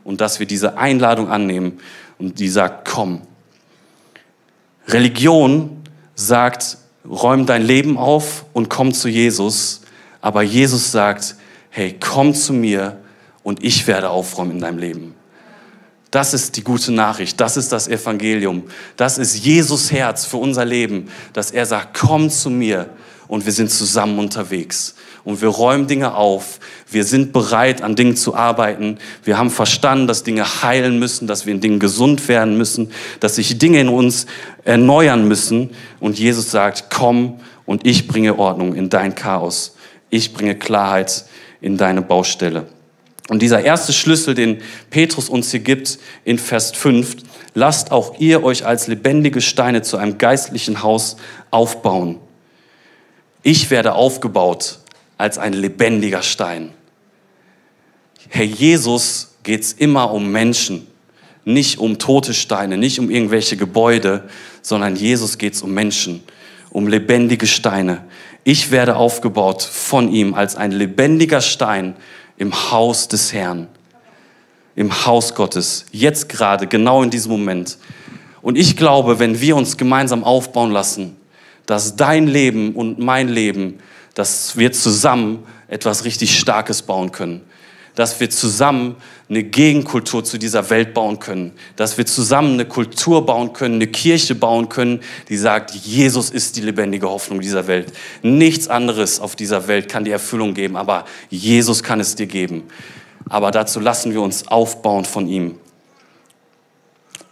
und 0.04 0.20
dass 0.20 0.38
wir 0.38 0.46
diese 0.46 0.76
Einladung 0.76 1.28
annehmen 1.28 1.78
und 2.18 2.38
die 2.38 2.48
sagt, 2.48 2.88
komm. 2.88 3.22
Religion 4.88 5.82
sagt, 6.14 6.76
räum 7.08 7.46
dein 7.46 7.62
Leben 7.62 7.96
auf 7.96 8.44
und 8.52 8.68
komm 8.68 8.92
zu 8.92 9.08
Jesus, 9.08 9.82
aber 10.20 10.42
Jesus 10.42 10.92
sagt, 10.92 11.36
hey, 11.70 11.96
komm 11.98 12.34
zu 12.34 12.52
mir 12.52 13.00
und 13.42 13.64
ich 13.64 13.86
werde 13.86 14.10
aufräumen 14.10 14.52
in 14.52 14.60
deinem 14.60 14.78
Leben. 14.78 15.14
Das 16.12 16.34
ist 16.34 16.58
die 16.58 16.62
gute 16.62 16.92
Nachricht, 16.92 17.40
das 17.40 17.56
ist 17.56 17.72
das 17.72 17.88
Evangelium, 17.88 18.64
das 18.98 19.16
ist 19.16 19.34
Jesus 19.34 19.90
Herz 19.90 20.26
für 20.26 20.36
unser 20.36 20.66
Leben, 20.66 21.08
dass 21.32 21.50
er 21.50 21.64
sagt, 21.64 21.98
komm 21.98 22.28
zu 22.28 22.50
mir 22.50 22.90
und 23.28 23.46
wir 23.46 23.52
sind 23.52 23.70
zusammen 23.70 24.18
unterwegs. 24.18 24.94
Und 25.24 25.40
wir 25.40 25.48
räumen 25.48 25.86
Dinge 25.86 26.14
auf. 26.14 26.60
Wir 26.90 27.04
sind 27.04 27.32
bereit, 27.32 27.80
an 27.80 27.96
Dingen 27.96 28.14
zu 28.14 28.34
arbeiten. 28.34 28.98
Wir 29.24 29.38
haben 29.38 29.50
verstanden, 29.50 30.06
dass 30.06 30.22
Dinge 30.22 30.44
heilen 30.62 30.98
müssen, 30.98 31.26
dass 31.26 31.46
wir 31.46 31.54
in 31.54 31.62
Dingen 31.62 31.78
gesund 31.78 32.28
werden 32.28 32.58
müssen, 32.58 32.90
dass 33.20 33.36
sich 33.36 33.56
Dinge 33.56 33.80
in 33.80 33.88
uns 33.88 34.26
erneuern 34.64 35.26
müssen. 35.26 35.70
Und 35.98 36.18
Jesus 36.18 36.50
sagt, 36.50 36.90
komm 36.90 37.40
und 37.64 37.86
ich 37.86 38.06
bringe 38.06 38.38
Ordnung 38.38 38.74
in 38.74 38.90
dein 38.90 39.14
Chaos. 39.14 39.76
Ich 40.10 40.34
bringe 40.34 40.56
Klarheit 40.56 41.24
in 41.62 41.78
deine 41.78 42.02
Baustelle. 42.02 42.66
Und 43.28 43.40
dieser 43.40 43.62
erste 43.62 43.92
Schlüssel, 43.92 44.34
den 44.34 44.58
Petrus 44.90 45.28
uns 45.28 45.50
hier 45.50 45.60
gibt 45.60 45.98
in 46.24 46.38
Vers 46.38 46.72
5, 46.72 47.16
lasst 47.54 47.92
auch 47.92 48.18
ihr 48.18 48.42
euch 48.42 48.66
als 48.66 48.88
lebendige 48.88 49.40
Steine 49.40 49.82
zu 49.82 49.96
einem 49.96 50.18
geistlichen 50.18 50.82
Haus 50.82 51.16
aufbauen. 51.50 52.18
Ich 53.42 53.70
werde 53.70 53.94
aufgebaut 53.94 54.78
als 55.18 55.38
ein 55.38 55.52
lebendiger 55.52 56.22
Stein. 56.22 56.72
Herr 58.28 58.44
Jesus 58.44 59.34
geht 59.42 59.62
es 59.62 59.72
immer 59.72 60.12
um 60.12 60.30
Menschen, 60.32 60.86
nicht 61.44 61.78
um 61.78 61.98
tote 61.98 62.34
Steine, 62.34 62.78
nicht 62.78 62.98
um 62.98 63.10
irgendwelche 63.10 63.56
Gebäude, 63.56 64.28
sondern 64.62 64.96
Jesus 64.96 65.38
geht 65.38 65.54
es 65.54 65.62
um 65.62 65.74
Menschen, 65.74 66.22
um 66.70 66.86
lebendige 66.86 67.46
Steine. 67.46 68.04
Ich 68.44 68.70
werde 68.70 68.96
aufgebaut 68.96 69.62
von 69.62 70.12
ihm 70.12 70.34
als 70.34 70.56
ein 70.56 70.72
lebendiger 70.72 71.40
Stein 71.40 71.96
im 72.42 72.72
Haus 72.72 73.06
des 73.06 73.32
Herrn, 73.32 73.68
im 74.74 75.06
Haus 75.06 75.36
Gottes, 75.36 75.86
jetzt 75.92 76.28
gerade, 76.28 76.66
genau 76.66 77.04
in 77.04 77.10
diesem 77.10 77.30
Moment. 77.30 77.78
Und 78.42 78.58
ich 78.58 78.76
glaube, 78.76 79.20
wenn 79.20 79.40
wir 79.40 79.54
uns 79.54 79.76
gemeinsam 79.76 80.24
aufbauen 80.24 80.72
lassen, 80.72 81.16
dass 81.66 81.94
dein 81.94 82.26
Leben 82.26 82.74
und 82.74 82.98
mein 82.98 83.28
Leben, 83.28 83.78
dass 84.14 84.56
wir 84.56 84.72
zusammen 84.72 85.44
etwas 85.68 86.04
richtig 86.04 86.36
Starkes 86.36 86.82
bauen 86.82 87.12
können 87.12 87.42
dass 87.94 88.20
wir 88.20 88.30
zusammen 88.30 88.96
eine 89.28 89.42
Gegenkultur 89.42 90.24
zu 90.24 90.38
dieser 90.38 90.68
Welt 90.70 90.94
bauen 90.94 91.18
können, 91.18 91.52
dass 91.76 91.96
wir 91.98 92.06
zusammen 92.06 92.54
eine 92.54 92.66
Kultur 92.66 93.24
bauen 93.24 93.52
können, 93.52 93.76
eine 93.76 93.86
Kirche 93.86 94.34
bauen 94.34 94.68
können, 94.68 95.00
die 95.28 95.36
sagt, 95.36 95.74
Jesus 95.74 96.30
ist 96.30 96.56
die 96.56 96.60
lebendige 96.60 97.08
Hoffnung 97.08 97.40
dieser 97.40 97.66
Welt. 97.66 97.92
Nichts 98.22 98.68
anderes 98.68 99.20
auf 99.20 99.36
dieser 99.36 99.68
Welt 99.68 99.88
kann 99.88 100.04
die 100.04 100.10
Erfüllung 100.10 100.54
geben, 100.54 100.76
aber 100.76 101.04
Jesus 101.30 101.82
kann 101.82 102.00
es 102.00 102.14
dir 102.14 102.26
geben. 102.26 102.64
Aber 103.28 103.50
dazu 103.50 103.80
lassen 103.80 104.12
wir 104.12 104.20
uns 104.20 104.48
aufbauen 104.48 105.04
von 105.04 105.26
ihm. 105.28 105.56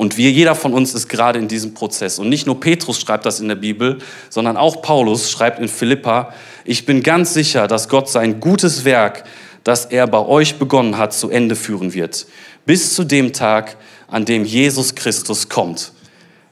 Und 0.01 0.17
wir, 0.17 0.31
jeder 0.31 0.55
von 0.55 0.73
uns 0.73 0.95
ist 0.95 1.11
gerade 1.11 1.39
in 1.39 1.47
diesem 1.47 1.75
Prozess. 1.75 2.19
Und 2.19 2.31
nicht 2.31 2.47
nur 2.47 2.59
Petrus 2.59 2.99
schreibt 2.99 3.27
das 3.27 3.41
in 3.41 3.49
der 3.49 3.57
Bibel, 3.57 3.99
sondern 4.31 4.57
auch 4.57 4.81
Paulus 4.81 5.31
schreibt 5.31 5.59
in 5.59 5.69
Philippa, 5.69 6.33
ich 6.65 6.87
bin 6.87 7.03
ganz 7.03 7.35
sicher, 7.35 7.67
dass 7.67 7.91
Gott 7.91 8.09
sein 8.09 8.41
gutes 8.41 8.87
Werk 8.87 9.25
das 9.65 9.87
er 9.87 10.07
bei 10.07 10.25
euch 10.25 10.59
begonnen 10.59 10.99
hat, 10.99 11.13
zu 11.13 11.31
Ende 11.31 11.57
führen 11.57 11.95
wird. 11.95 12.27
Bis 12.67 12.95
zu 12.95 13.05
dem 13.05 13.33
Tag, 13.33 13.77
an 14.09 14.25
dem 14.25 14.45
Jesus 14.45 14.95
Christus 14.95 15.49
kommt. 15.49 15.93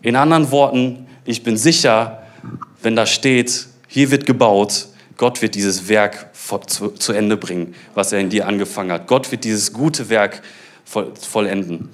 In 0.02 0.16
anderen 0.16 0.50
Worten, 0.50 1.06
ich 1.24 1.42
bin 1.42 1.56
sicher, 1.56 2.22
wenn 2.82 2.96
da 2.96 3.06
steht, 3.06 3.66
hier 3.88 4.10
wird 4.10 4.26
gebaut, 4.26 4.88
Gott 5.16 5.42
wird 5.42 5.56
dieses 5.56 5.88
Werk 5.88 6.30
zu, 6.66 7.12
Ende 7.12 7.36
bringen, 7.36 7.74
was 7.94 8.12
er 8.12 8.20
in 8.20 8.30
dir 8.30 8.46
angefangen 8.46 8.92
hat. 8.92 9.08
Gott 9.08 9.30
wird 9.32 9.44
dieses 9.44 9.72
gute 9.72 10.08
Werk 10.08 10.42
vollenden. 10.84 11.88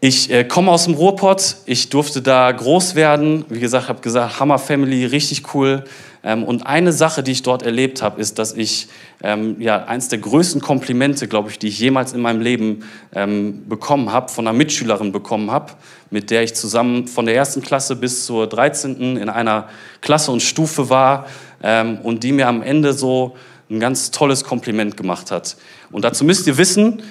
Ich 0.00 0.30
äh, 0.30 0.44
komme 0.44 0.70
aus 0.70 0.84
dem 0.84 0.94
Ruhrpott, 0.94 1.56
ich 1.66 1.88
durfte 1.88 2.22
da 2.22 2.52
groß 2.52 2.94
werden. 2.94 3.44
Wie 3.48 3.58
gesagt, 3.58 3.88
habe 3.88 4.00
gesagt, 4.00 4.38
Hammer 4.38 4.60
Family, 4.60 5.04
richtig 5.06 5.52
cool. 5.54 5.82
Ähm, 6.24 6.44
und 6.44 6.66
eine 6.66 6.92
Sache, 6.92 7.22
die 7.22 7.32
ich 7.32 7.42
dort 7.42 7.62
erlebt 7.62 8.02
habe, 8.02 8.20
ist, 8.20 8.38
dass 8.38 8.52
ich 8.52 8.88
ähm, 9.22 9.60
ja, 9.60 9.84
eins 9.84 10.08
der 10.08 10.18
größten 10.18 10.60
Komplimente, 10.60 11.28
glaube 11.28 11.50
ich, 11.50 11.58
die 11.58 11.68
ich 11.68 11.78
jemals 11.78 12.12
in 12.12 12.20
meinem 12.20 12.40
Leben 12.40 12.84
ähm, 13.14 13.68
bekommen 13.68 14.12
habe, 14.12 14.28
von 14.28 14.46
einer 14.46 14.56
Mitschülerin 14.56 15.12
bekommen 15.12 15.50
habe, 15.50 15.72
mit 16.10 16.30
der 16.30 16.42
ich 16.42 16.54
zusammen 16.54 17.06
von 17.06 17.26
der 17.26 17.34
ersten 17.34 17.62
Klasse 17.62 17.96
bis 17.96 18.26
zur 18.26 18.46
13. 18.46 19.16
in 19.16 19.28
einer 19.28 19.68
Klasse 20.00 20.32
und 20.32 20.42
Stufe 20.42 20.90
war 20.90 21.26
ähm, 21.62 21.98
und 22.02 22.24
die 22.24 22.32
mir 22.32 22.48
am 22.48 22.62
Ende 22.62 22.92
so 22.92 23.36
ein 23.70 23.80
ganz 23.80 24.10
tolles 24.10 24.44
Kompliment 24.44 24.96
gemacht 24.96 25.30
hat. 25.30 25.56
Und 25.90 26.04
dazu 26.04 26.24
müsst 26.24 26.46
ihr 26.46 26.58
wissen, 26.58 27.02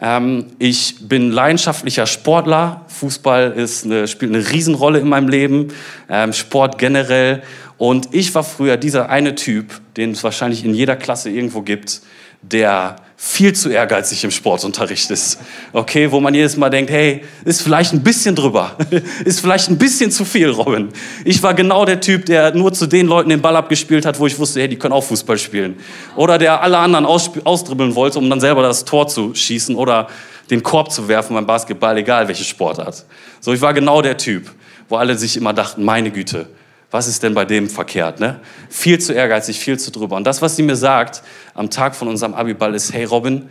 ähm, 0.00 0.46
ich 0.58 1.08
bin 1.08 1.30
leidenschaftlicher 1.30 2.06
Sportler. 2.06 2.84
Fußball 2.88 3.52
ist 3.52 3.84
eine, 3.84 4.06
spielt 4.06 4.34
eine 4.34 4.50
Riesenrolle 4.50 4.98
in 4.98 5.08
meinem 5.08 5.28
Leben. 5.28 5.68
Ähm, 6.08 6.32
Sport 6.32 6.78
generell. 6.78 7.42
Und 7.78 8.08
ich 8.12 8.34
war 8.34 8.44
früher 8.44 8.76
dieser 8.76 9.10
eine 9.10 9.34
Typ, 9.34 9.80
den 9.96 10.12
es 10.12 10.24
wahrscheinlich 10.24 10.64
in 10.64 10.74
jeder 10.74 10.96
Klasse 10.96 11.30
irgendwo 11.30 11.62
gibt, 11.62 12.00
der 12.42 12.96
viel 13.18 13.54
zu 13.54 13.70
ehrgeizig 13.70 14.24
im 14.24 14.30
Sportunterricht 14.30 15.10
ist. 15.10 15.38
Okay, 15.72 16.12
wo 16.12 16.20
man 16.20 16.34
jedes 16.34 16.56
Mal 16.56 16.68
denkt, 16.68 16.90
hey, 16.90 17.22
ist 17.44 17.62
vielleicht 17.62 17.92
ein 17.94 18.02
bisschen 18.02 18.36
drüber, 18.36 18.76
ist 19.24 19.40
vielleicht 19.40 19.70
ein 19.70 19.78
bisschen 19.78 20.10
zu 20.10 20.24
viel, 20.24 20.50
Robin. 20.50 20.90
Ich 21.24 21.42
war 21.42 21.54
genau 21.54 21.84
der 21.86 22.00
Typ, 22.00 22.26
der 22.26 22.54
nur 22.54 22.72
zu 22.74 22.86
den 22.86 23.06
Leuten 23.06 23.30
den 23.30 23.40
Ball 23.40 23.56
abgespielt 23.56 24.04
hat, 24.04 24.20
wo 24.20 24.26
ich 24.26 24.38
wusste, 24.38 24.60
hey, 24.60 24.68
die 24.68 24.76
können 24.76 24.92
auch 24.92 25.04
Fußball 25.04 25.38
spielen. 25.38 25.76
Oder 26.14 26.38
der 26.38 26.62
alle 26.62 26.78
anderen 26.78 27.06
ausdribbeln 27.06 27.94
wollte, 27.94 28.18
um 28.18 28.28
dann 28.28 28.40
selber 28.40 28.62
das 28.62 28.84
Tor 28.84 29.08
zu 29.08 29.34
schießen 29.34 29.74
oder 29.74 30.08
den 30.50 30.62
Korb 30.62 30.92
zu 30.92 31.08
werfen 31.08 31.34
beim 31.34 31.46
Basketball, 31.46 31.96
egal 31.96 32.28
welche 32.28 32.44
Sportart. 32.44 33.06
So, 33.40 33.52
ich 33.52 33.60
war 33.62 33.72
genau 33.72 34.02
der 34.02 34.18
Typ, 34.18 34.50
wo 34.88 34.96
alle 34.96 35.16
sich 35.16 35.36
immer 35.36 35.54
dachten, 35.54 35.84
meine 35.84 36.10
Güte, 36.10 36.48
was 36.90 37.08
ist 37.08 37.22
denn 37.22 37.34
bei 37.34 37.44
dem 37.44 37.68
verkehrt? 37.68 38.20
Ne? 38.20 38.40
Viel 38.68 38.98
zu 38.98 39.12
ehrgeizig, 39.12 39.58
viel 39.58 39.78
zu 39.78 39.90
drüber. 39.90 40.16
Und 40.16 40.26
das, 40.26 40.40
was 40.42 40.56
sie 40.56 40.62
mir 40.62 40.76
sagt 40.76 41.22
am 41.54 41.70
Tag 41.70 41.94
von 41.94 42.08
unserem 42.08 42.34
Abiball, 42.34 42.74
ist, 42.74 42.92
hey 42.92 43.04
Robin, 43.04 43.48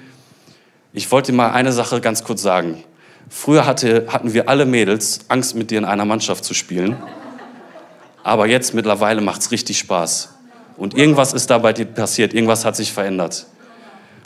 ich 0.94 1.12
wollte 1.12 1.32
dir 1.32 1.38
mal 1.38 1.52
eine 1.52 1.72
Sache 1.72 2.00
ganz 2.00 2.24
kurz 2.24 2.42
sagen. 2.42 2.84
Früher 3.30 3.66
hatte, 3.66 4.06
hatten 4.08 4.34
wir 4.34 4.48
alle 4.48 4.66
Mädels 4.66 5.22
Angst, 5.28 5.56
mit 5.56 5.72
dir 5.72 5.80
in 5.80 5.86
einer 5.86 6.06
Mannschaft 6.06 6.46
zu 6.46 6.54
spielen. 6.54 6.96
Aber 8.24 8.48
jetzt 8.48 8.74
mittlerweile 8.74 9.22
macht 9.22 9.42
es 9.42 9.52
richtig 9.52 9.80
Spaß. 9.80 10.30
Und 10.78 10.98
irgendwas 10.98 11.34
ist 11.34 11.50
da 11.50 11.58
bei 11.58 11.74
dir 11.74 11.86
passiert, 11.86 12.34
irgendwas 12.34 12.66
hat 12.66 12.76
sich 12.76 12.92
verändert. 12.92 13.48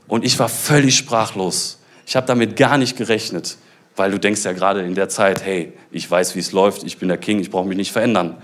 Und 0.08 0.26
ich 0.26 0.38
war 0.40 0.50
völlig 0.50 0.98
sprachlos. 0.98 1.80
Ich 2.06 2.16
habe 2.16 2.26
damit 2.26 2.56
gar 2.56 2.78
nicht 2.78 2.98
gerechnet, 2.98 3.58
weil 3.96 4.12
du 4.12 4.20
denkst 4.20 4.44
ja 4.44 4.54
gerade 4.54 4.82
in 4.82 4.96
der 4.96 5.10
Zeit, 5.10 5.44
hey, 5.44 5.74
ich 5.92 6.10
weiß, 6.10 6.36
wie 6.36 6.40
es 6.40 6.52
läuft, 6.52 6.84
ich 6.84 6.98
bin 6.98 7.08
der 7.08 7.18
King, 7.18 7.40
ich 7.40 7.52
brauche 7.52 7.68
mich 7.68 7.78
nicht 7.78 7.92
verändern. 7.92 8.38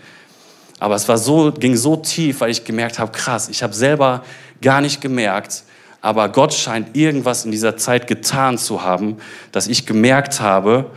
Aber 0.86 0.94
es 0.94 1.10
war 1.10 1.18
so, 1.18 1.52
ging 1.52 1.76
so 1.76 1.96
tief, 1.96 2.42
weil 2.42 2.52
ich 2.52 2.64
gemerkt 2.64 3.00
habe, 3.00 3.12
krass, 3.12 3.50
ich 3.50 3.64
habe 3.64 3.74
selber 3.74 4.24
gar 4.62 4.82
nicht 4.82 5.02
gemerkt, 5.02 5.64
aber 6.00 6.30
Gott 6.30 6.54
scheint 6.54 6.96
irgendwas 6.96 7.44
in 7.44 7.50
dieser 7.50 7.76
Zeit 7.76 8.06
getan 8.06 8.60
zu 8.60 8.84
haben, 8.84 9.18
dass 9.52 9.66
ich 9.66 9.88
gemerkt 9.88 10.42
habe, 10.42 10.92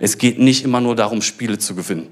es 0.00 0.18
geht 0.18 0.40
nicht 0.40 0.64
immer 0.64 0.80
nur 0.80 0.96
darum, 0.96 1.22
Spiele 1.22 1.56
zu 1.56 1.76
gewinnen. 1.76 2.08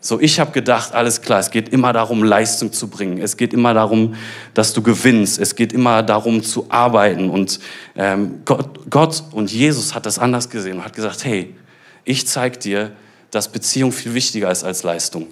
So, 0.00 0.18
ich 0.18 0.40
habe 0.40 0.50
gedacht, 0.50 0.94
alles 0.94 1.22
klar, 1.22 1.38
es 1.38 1.52
geht 1.52 1.68
immer 1.68 1.92
darum, 1.92 2.24
Leistung 2.24 2.72
zu 2.72 2.88
bringen. 2.88 3.18
Es 3.22 3.36
geht 3.36 3.54
immer 3.54 3.72
darum, 3.72 4.16
dass 4.52 4.72
du 4.72 4.82
gewinnst. 4.82 5.38
Es 5.38 5.54
geht 5.54 5.72
immer 5.72 6.02
darum, 6.02 6.42
zu 6.42 6.66
arbeiten. 6.70 7.30
Und 7.30 7.60
ähm, 7.94 8.40
Gott, 8.44 8.90
Gott 8.90 9.22
und 9.30 9.52
Jesus 9.52 9.94
hat 9.94 10.06
das 10.06 10.18
anders 10.18 10.50
gesehen 10.50 10.78
und 10.78 10.84
hat 10.84 10.96
gesagt, 10.96 11.24
hey, 11.24 11.54
ich 12.02 12.26
zeige 12.26 12.58
dir, 12.58 12.90
dass 13.30 13.46
Beziehung 13.46 13.92
viel 13.92 14.14
wichtiger 14.14 14.50
ist 14.50 14.64
als 14.64 14.82
Leistung 14.82 15.28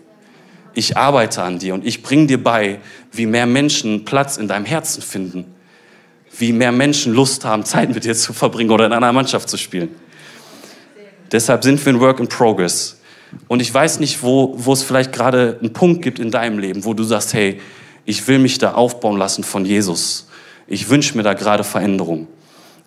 ich 0.75 0.97
arbeite 0.97 1.43
an 1.43 1.59
dir 1.59 1.75
und 1.75 1.87
ich 1.87 2.03
bringe 2.03 2.27
dir 2.27 2.43
bei, 2.43 2.79
wie 3.13 3.27
mehr 3.27 3.47
Menschen 3.47 4.05
Platz 4.05 4.37
in 4.37 4.49
deinem 4.49 4.65
Herzen 4.65 5.03
finden, 5.03 5.45
wie 6.39 6.53
mehr 6.53 6.73
Menschen 6.73 7.13
Lust 7.13 7.45
haben, 7.45 7.65
Zeit 7.65 7.95
mit 7.95 8.05
dir 8.05 8.15
zu 8.15 8.33
verbringen 8.33 8.71
oder 8.71 8.87
in 8.87 8.93
einer 8.93 9.13
Mannschaft 9.13 9.49
zu 9.49 9.57
spielen. 9.57 9.91
Deshalb 11.31 11.65
sind 11.65 11.85
wir 11.85 11.93
in 11.93 12.01
Work 12.01 12.21
in 12.21 12.29
Progress. 12.29 12.99
Und 13.49 13.61
ich 13.61 13.73
weiß 13.73 14.01
nicht, 14.01 14.23
wo, 14.23 14.55
wo 14.57 14.73
es 14.73 14.83
vielleicht 14.83 15.13
gerade 15.13 15.59
einen 15.61 15.73
Punkt 15.73 16.03
gibt 16.03 16.19
in 16.19 16.31
deinem 16.31 16.59
Leben, 16.59 16.85
wo 16.85 16.93
du 16.93 17.05
sagst, 17.05 17.33
hey, 17.33 17.61
ich 18.05 18.27
will 18.29 18.39
mich 18.39 18.59
da 18.59 18.75
aufbauen 18.75 19.17
lassen 19.17 19.45
von 19.45 19.65
Jesus. 19.65 20.29
Ich 20.67 20.89
wünsche 20.89 21.17
mir 21.17 21.23
da 21.23 21.35
gerade 21.35 21.65
Veränderung. 21.65 22.29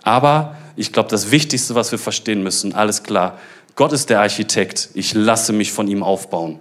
Aber 0.03 0.55
ich 0.75 0.91
glaube, 0.91 1.09
das 1.09 1.31
Wichtigste, 1.31 1.73
was 1.73 1.91
wir 1.91 1.99
verstehen 1.99 2.43
müssen, 2.43 2.73
alles 2.73 3.03
klar, 3.03 3.39
Gott 3.75 3.91
ist 3.91 4.09
der 4.09 4.21
Architekt. 4.21 4.89
Ich 4.93 5.13
lasse 5.13 5.51
mich 5.51 5.71
von 5.71 5.87
ihm 5.87 6.03
aufbauen. 6.03 6.59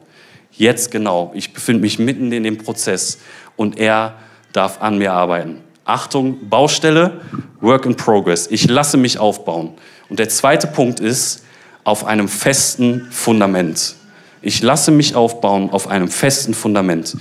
Jetzt 0.56 0.90
genau. 0.90 1.32
Ich 1.34 1.52
befinde 1.52 1.82
mich 1.82 1.98
mitten 1.98 2.32
in 2.32 2.44
dem 2.44 2.58
Prozess 2.58 3.18
und 3.56 3.78
er 3.78 4.14
darf 4.52 4.80
an 4.80 4.98
mir 4.98 5.12
arbeiten. 5.12 5.60
Achtung, 5.84 6.48
Baustelle, 6.48 7.20
Work 7.60 7.86
in 7.86 7.96
Progress. 7.96 8.46
Ich 8.50 8.68
lasse 8.68 8.96
mich 8.96 9.18
aufbauen. 9.18 9.72
Und 10.08 10.18
der 10.18 10.28
zweite 10.28 10.66
Punkt 10.66 11.00
ist, 11.00 11.44
auf 11.84 12.04
einem 12.04 12.28
festen 12.28 13.08
Fundament. 13.10 13.96
Ich 14.40 14.62
lasse 14.62 14.90
mich 14.90 15.14
aufbauen 15.14 15.70
auf 15.70 15.88
einem 15.88 16.08
festen 16.08 16.54
Fundament. 16.54 17.16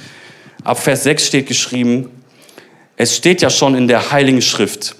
Ab 0.63 0.80
Vers 0.80 1.04
6 1.04 1.28
steht 1.28 1.48
geschrieben, 1.48 2.10
es 2.96 3.16
steht 3.18 3.42
ja 3.42 3.50
schon 3.50 3.75
in 3.75 3.88
der 3.88 4.12
Heiligen 4.12 4.42
Schrift, 4.42 4.96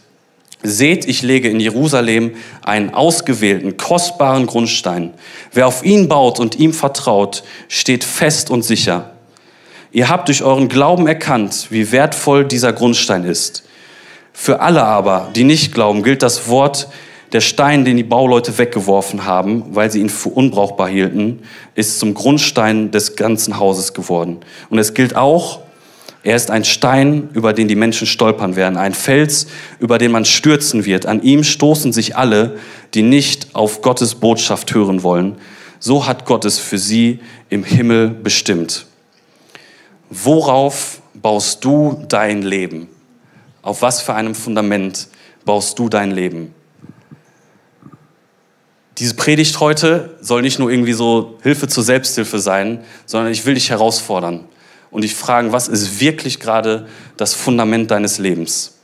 Seht, 0.64 1.06
ich 1.06 1.22
lege 1.22 1.50
in 1.50 1.60
Jerusalem 1.60 2.32
einen 2.64 2.94
ausgewählten, 2.94 3.76
kostbaren 3.76 4.46
Grundstein. 4.46 5.14
Wer 5.52 5.68
auf 5.68 5.84
ihn 5.84 6.08
baut 6.08 6.40
und 6.40 6.58
ihm 6.58 6.74
vertraut, 6.74 7.44
steht 7.68 8.06
fest 8.06 8.50
und 8.50 8.64
sicher. 8.64 9.12
Ihr 9.92 10.10
habt 10.10 10.30
durch 10.30 10.42
euren 10.42 10.70
Glauben 10.70 11.06
erkannt, 11.06 11.68
wie 11.70 11.92
wertvoll 11.92 12.46
dieser 12.46 12.72
Grundstein 12.72 13.26
ist. 13.26 13.64
Für 14.32 14.62
alle 14.62 14.84
aber, 14.84 15.30
die 15.36 15.44
nicht 15.44 15.74
glauben, 15.74 16.02
gilt 16.02 16.24
das 16.24 16.48
Wort, 16.48 16.88
der 17.34 17.42
Stein, 17.42 17.84
den 17.84 17.98
die 17.98 18.04
Bauleute 18.04 18.58
weggeworfen 18.58 19.26
haben, 19.26 19.66
weil 19.76 19.92
sie 19.92 20.00
ihn 20.00 20.10
für 20.10 20.30
unbrauchbar 20.30 20.88
hielten, 20.88 21.42
ist 21.76 22.00
zum 22.00 22.14
Grundstein 22.14 22.92
des 22.92 23.16
ganzen 23.16 23.60
Hauses 23.60 23.94
geworden. 23.94 24.38
Und 24.70 24.78
es 24.78 24.94
gilt 24.94 25.16
auch, 25.16 25.63
er 26.24 26.38
ist 26.38 26.50
ein 26.50 26.64
Stein, 26.64 27.30
über 27.34 27.52
den 27.52 27.68
die 27.68 27.76
Menschen 27.76 28.08
stolpern 28.08 28.56
werden, 28.56 28.78
ein 28.78 28.94
Fels, 28.94 29.48
über 29.80 29.98
den 29.98 30.12
man 30.12 30.24
stürzen 30.24 30.86
wird. 30.86 31.06
An 31.06 31.22
ihm 31.22 31.44
stoßen 31.44 31.92
sich 31.92 32.16
alle, 32.16 32.58
die 32.94 33.02
nicht 33.02 33.54
auf 33.54 33.82
Gottes 33.82 34.16
Botschaft 34.16 34.74
hören 34.74 35.04
wollen. 35.04 35.36
So 35.80 36.08
hat 36.08 36.26
Gott 36.26 36.46
es 36.46 36.60
für 36.60 36.78
sie 36.78 37.20
im 37.50 37.66
Himmel 37.66 38.08
bestimmt. 38.08 38.86
Worauf 40.10 41.02
baust 41.14 41.66
du 41.66 42.06
dein 42.08 42.42
Leben? 42.42 42.88
Auf 43.62 43.82
was 43.82 44.02
für 44.02 44.14
einem 44.14 44.34
Fundament 44.34 45.10
baust 45.44 45.78
du 45.78 45.90
dein 45.90 46.12
Leben? 46.12 46.56
Diese 48.98 49.16
Predigt 49.16 49.60
heute 49.60 50.16
soll 50.22 50.42
nicht 50.42 50.60
nur 50.60 50.70
irgendwie 50.70 50.94
so 50.94 51.38
Hilfe 51.44 51.68
zur 51.68 51.84
Selbsthilfe 51.84 52.40
sein, 52.40 52.82
sondern 53.06 53.34
ich 53.34 53.46
will 53.46 53.56
dich 53.56 53.72
herausfordern 53.72 54.46
und 54.94 55.02
dich 55.02 55.16
fragen, 55.16 55.52
was 55.52 55.68
ist 55.68 56.00
wirklich 56.00 56.40
gerade 56.40 56.88
das 57.18 57.34
Fundament 57.34 57.90
deines 57.92 58.20
Lebens? 58.20 58.78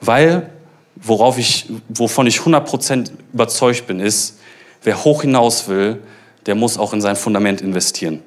Weil, 0.00 0.50
worauf 0.96 1.36
ich, 1.36 1.66
wovon 1.88 2.26
ich 2.28 2.38
100% 2.38 3.10
überzeugt 3.32 3.86
bin, 3.88 3.98
ist, 4.00 4.38
wer 4.84 5.04
hoch 5.04 5.22
hinaus 5.22 5.68
will, 5.68 5.98
der 6.46 6.54
muss 6.54 6.78
auch 6.78 6.92
in 6.92 7.00
sein 7.00 7.16
Fundament 7.16 7.60
investieren. 7.60 8.22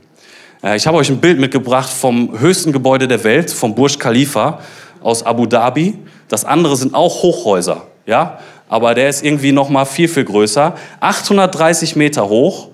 Äh, 0.61 0.75
ich 0.75 0.87
habe 0.87 0.97
euch 0.97 1.09
ein 1.09 1.21
Bild 1.21 1.39
mitgebracht 1.39 1.89
vom 1.89 2.37
höchsten 2.37 2.73
Gebäude 2.73 3.07
der 3.07 3.23
Welt, 3.23 3.49
vom 3.49 3.75
Burj 3.75 3.97
Khalifa 3.97 4.59
aus 5.01 5.23
Abu 5.23 5.45
Dhabi. 5.45 5.97
Das 6.27 6.43
andere 6.43 6.75
sind 6.75 6.93
auch 6.93 7.23
Hochhäuser, 7.23 7.87
ja, 8.05 8.39
aber 8.67 8.93
der 8.93 9.07
ist 9.07 9.23
irgendwie 9.23 9.53
noch 9.53 9.69
mal 9.69 9.85
viel 9.85 10.09
viel 10.09 10.25
größer, 10.25 10.75
830 10.99 11.95
Meter 11.95 12.27
hoch 12.27 12.69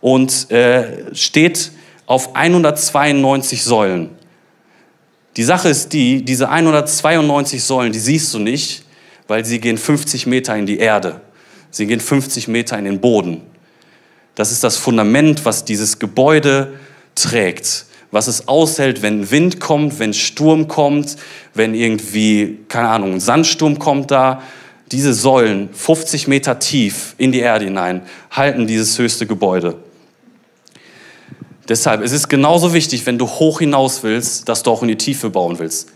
und 0.00 0.48
äh, 0.52 1.12
steht 1.14 1.72
auf 2.10 2.34
192 2.34 3.62
Säulen. 3.62 4.08
Die 5.36 5.44
Sache 5.44 5.68
ist 5.68 5.92
die, 5.92 6.24
diese 6.24 6.48
192 6.48 7.62
Säulen, 7.62 7.92
die 7.92 8.00
siehst 8.00 8.34
du 8.34 8.40
nicht, 8.40 8.82
weil 9.28 9.44
sie 9.44 9.60
gehen 9.60 9.78
50 9.78 10.26
Meter 10.26 10.56
in 10.56 10.66
die 10.66 10.78
Erde. 10.78 11.20
Sie 11.70 11.86
gehen 11.86 12.00
50 12.00 12.48
Meter 12.48 12.76
in 12.76 12.84
den 12.84 13.00
Boden. 13.00 13.42
Das 14.34 14.50
ist 14.50 14.64
das 14.64 14.76
Fundament, 14.76 15.44
was 15.44 15.64
dieses 15.64 16.00
Gebäude 16.00 16.72
trägt, 17.14 17.86
was 18.10 18.26
es 18.26 18.48
aushält, 18.48 19.02
wenn 19.02 19.30
Wind 19.30 19.60
kommt, 19.60 20.00
wenn 20.00 20.12
Sturm 20.12 20.66
kommt, 20.66 21.14
wenn 21.54 21.74
irgendwie, 21.74 22.58
keine 22.66 22.88
Ahnung, 22.88 23.12
ein 23.12 23.20
Sandsturm 23.20 23.78
kommt 23.78 24.10
da. 24.10 24.42
Diese 24.90 25.14
Säulen, 25.14 25.68
50 25.72 26.26
Meter 26.26 26.58
tief 26.58 27.14
in 27.18 27.30
die 27.30 27.38
Erde 27.38 27.66
hinein, 27.66 28.02
halten 28.32 28.66
dieses 28.66 28.98
höchste 28.98 29.28
Gebäude. 29.28 29.76
Deshalb 31.70 32.02
es 32.02 32.10
ist 32.10 32.22
es 32.22 32.28
genauso 32.28 32.74
wichtig, 32.74 33.06
wenn 33.06 33.16
du 33.16 33.28
hoch 33.28 33.60
hinaus 33.60 34.02
willst, 34.02 34.48
dass 34.48 34.64
du 34.64 34.72
auch 34.72 34.82
in 34.82 34.88
die 34.88 34.96
Tiefe 34.96 35.30
bauen 35.30 35.60
willst. 35.60 35.92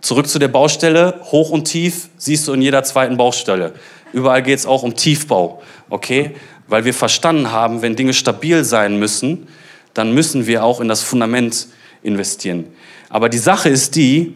Zurück 0.00 0.26
zu 0.26 0.40
der 0.40 0.48
Baustelle, 0.48 1.20
hoch 1.30 1.50
und 1.50 1.64
tief 1.64 2.08
siehst 2.16 2.48
du 2.48 2.52
in 2.52 2.60
jeder 2.60 2.82
zweiten 2.82 3.16
Baustelle. 3.16 3.72
Überall 4.12 4.42
geht 4.42 4.58
es 4.58 4.66
auch 4.66 4.82
um 4.82 4.96
Tiefbau, 4.96 5.62
okay? 5.90 6.34
Weil 6.66 6.84
wir 6.84 6.92
verstanden 6.92 7.52
haben, 7.52 7.82
wenn 7.82 7.94
Dinge 7.94 8.12
stabil 8.12 8.64
sein 8.64 8.98
müssen, 8.98 9.46
dann 9.94 10.12
müssen 10.12 10.48
wir 10.48 10.64
auch 10.64 10.80
in 10.80 10.88
das 10.88 11.02
Fundament 11.04 11.68
investieren. 12.02 12.66
Aber 13.10 13.28
die 13.28 13.38
Sache 13.38 13.68
ist 13.68 13.94
die, 13.94 14.34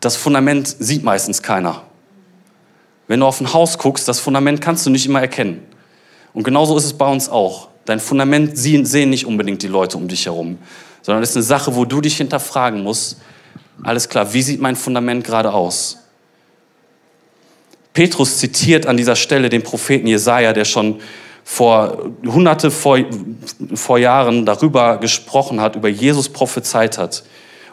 das 0.00 0.16
Fundament 0.16 0.74
sieht 0.76 1.04
meistens 1.04 1.40
keiner. 1.40 1.84
Wenn 3.06 3.20
du 3.20 3.26
auf 3.26 3.40
ein 3.40 3.52
Haus 3.52 3.78
guckst, 3.78 4.08
das 4.08 4.18
Fundament 4.18 4.60
kannst 4.60 4.84
du 4.86 4.90
nicht 4.90 5.06
immer 5.06 5.20
erkennen. 5.20 5.62
Und 6.34 6.42
genauso 6.42 6.76
ist 6.76 6.84
es 6.84 6.94
bei 6.94 7.08
uns 7.08 7.28
auch. 7.28 7.67
Dein 7.88 8.00
Fundament 8.00 8.50
sehen 8.58 9.08
nicht 9.08 9.24
unbedingt 9.24 9.62
die 9.62 9.66
Leute 9.66 9.96
um 9.96 10.08
dich 10.08 10.26
herum, 10.26 10.58
sondern 11.00 11.22
es 11.22 11.30
ist 11.30 11.36
eine 11.36 11.42
Sache, 11.42 11.74
wo 11.74 11.86
du 11.86 12.02
dich 12.02 12.18
hinterfragen 12.18 12.82
musst. 12.82 13.16
Alles 13.82 14.10
klar, 14.10 14.34
wie 14.34 14.42
sieht 14.42 14.60
mein 14.60 14.76
Fundament 14.76 15.24
gerade 15.24 15.54
aus? 15.54 15.96
Petrus 17.94 18.36
zitiert 18.36 18.86
an 18.86 18.98
dieser 18.98 19.16
Stelle 19.16 19.48
den 19.48 19.62
Propheten 19.62 20.06
Jesaja, 20.06 20.52
der 20.52 20.66
schon 20.66 21.00
vor 21.42 22.10
hunderte 22.26 22.70
vor, 22.70 22.98
vor 23.72 23.96
Jahren 23.96 24.44
darüber 24.44 24.98
gesprochen 24.98 25.58
hat, 25.58 25.74
über 25.74 25.88
Jesus 25.88 26.28
prophezeit 26.28 26.98
hat. 26.98 27.24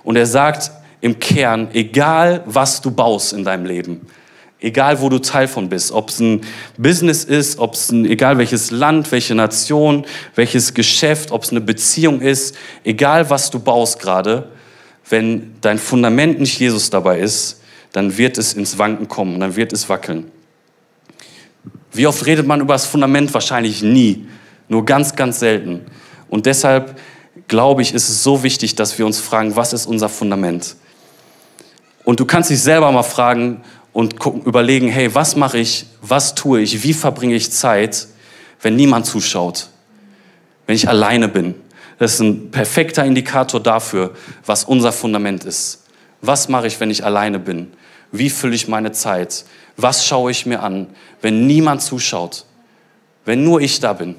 Und 0.06 0.16
er 0.16 0.28
sagt 0.28 0.72
im 1.02 1.20
Kern, 1.20 1.68
egal 1.74 2.42
was 2.46 2.80
du 2.80 2.90
baust 2.90 3.34
in 3.34 3.44
deinem 3.44 3.66
Leben, 3.66 4.08
Egal, 4.66 5.00
wo 5.00 5.10
du 5.10 5.20
Teil 5.20 5.48
von 5.48 5.70
bist. 5.70 5.92
Ob 5.92 6.10
es 6.10 6.20
ein 6.20 6.42
Business 6.76 7.24
ist, 7.24 7.60
ob 7.60 7.76
es 7.76 7.92
ein, 7.92 8.04
egal 8.06 8.40
welches 8.40 8.72
Land, 8.72 9.12
welche 9.12 9.36
Nation, 9.36 10.06
welches 10.34 10.74
Geschäft, 10.74 11.30
ob 11.30 11.44
es 11.44 11.52
eine 11.52 11.62
Beziehung 11.62 12.20
ist. 12.20 12.56
Egal, 12.84 13.30
was 13.30 13.52
du 13.52 13.60
baust 13.60 14.00
gerade. 14.00 14.50
Wenn 15.08 15.54
dein 15.62 15.78
Fundament 15.78 16.40
nicht 16.40 16.60
Jesus 16.60 16.90
dabei 16.90 17.20
ist, 17.20 17.62
dann 17.92 18.18
wird 18.18 18.40
es 18.40 18.54
ins 18.54 18.80
Wanken 18.80 19.08
kommen, 19.08 19.40
dann 19.40 19.56
wird 19.56 19.72
es 19.72 19.88
wackeln. 19.88 20.32
Wie 21.94 22.08
oft 22.08 22.26
redet 22.26 22.48
man 22.48 22.60
über 22.60 22.74
das 22.74 22.88
Fundament? 22.88 23.32
Wahrscheinlich 23.36 23.84
nie. 23.84 24.28
Nur 24.68 24.84
ganz, 24.84 25.16
ganz 25.16 25.42
selten. 25.42 25.82
Und 26.28 26.48
deshalb 26.48 27.00
glaube 27.48 27.84
ich, 27.84 27.94
ist 27.94 28.10
es 28.10 28.24
so 28.24 28.42
wichtig, 28.42 28.74
dass 28.74 28.98
wir 28.98 29.06
uns 29.06 29.20
fragen, 29.20 29.56
was 29.56 29.74
ist 29.74 29.86
unser 29.86 30.10
Fundament? 30.10 30.76
Und 32.06 32.20
du 32.20 32.26
kannst 32.26 32.52
dich 32.52 32.62
selber 32.62 32.92
mal 32.92 33.04
fragen, 33.04 33.62
und 33.96 34.20
gucken, 34.20 34.42
überlegen, 34.44 34.90
hey, 34.90 35.16
was 35.16 35.38
mache 35.38 35.58
ich, 35.58 35.86
was 36.02 36.36
tue 36.36 36.60
ich, 36.60 36.84
wie 36.84 36.92
verbringe 36.92 37.34
ich 37.34 37.54
Zeit, 37.54 38.10
wenn 38.62 38.76
niemand 38.76 39.06
zuschaut, 39.06 39.70
wenn 40.68 40.76
ich 40.76 40.90
alleine 40.90 41.30
bin. 41.30 41.56
Das 41.98 42.16
ist 42.16 42.20
ein 42.20 42.52
perfekter 42.52 43.06
Indikator 43.06 43.62
dafür, 43.62 44.14
was 44.46 44.66
unser 44.66 44.92
Fundament 44.92 45.46
ist. 45.46 45.86
Was 46.20 46.50
mache 46.50 46.68
ich, 46.68 46.78
wenn 46.82 46.92
ich 46.92 47.06
alleine 47.06 47.40
bin? 47.40 47.72
Wie 48.12 48.30
fülle 48.30 48.56
ich 48.56 48.68
meine 48.68 48.92
Zeit? 48.92 49.46
Was 49.78 50.06
schaue 50.06 50.30
ich 50.30 50.46
mir 50.46 50.62
an, 50.62 50.88
wenn 51.22 51.48
niemand 51.48 51.82
zuschaut? 51.82 52.44
Wenn 53.24 53.46
nur 53.46 53.62
ich 53.62 53.80
da 53.80 53.94
bin? 53.94 54.16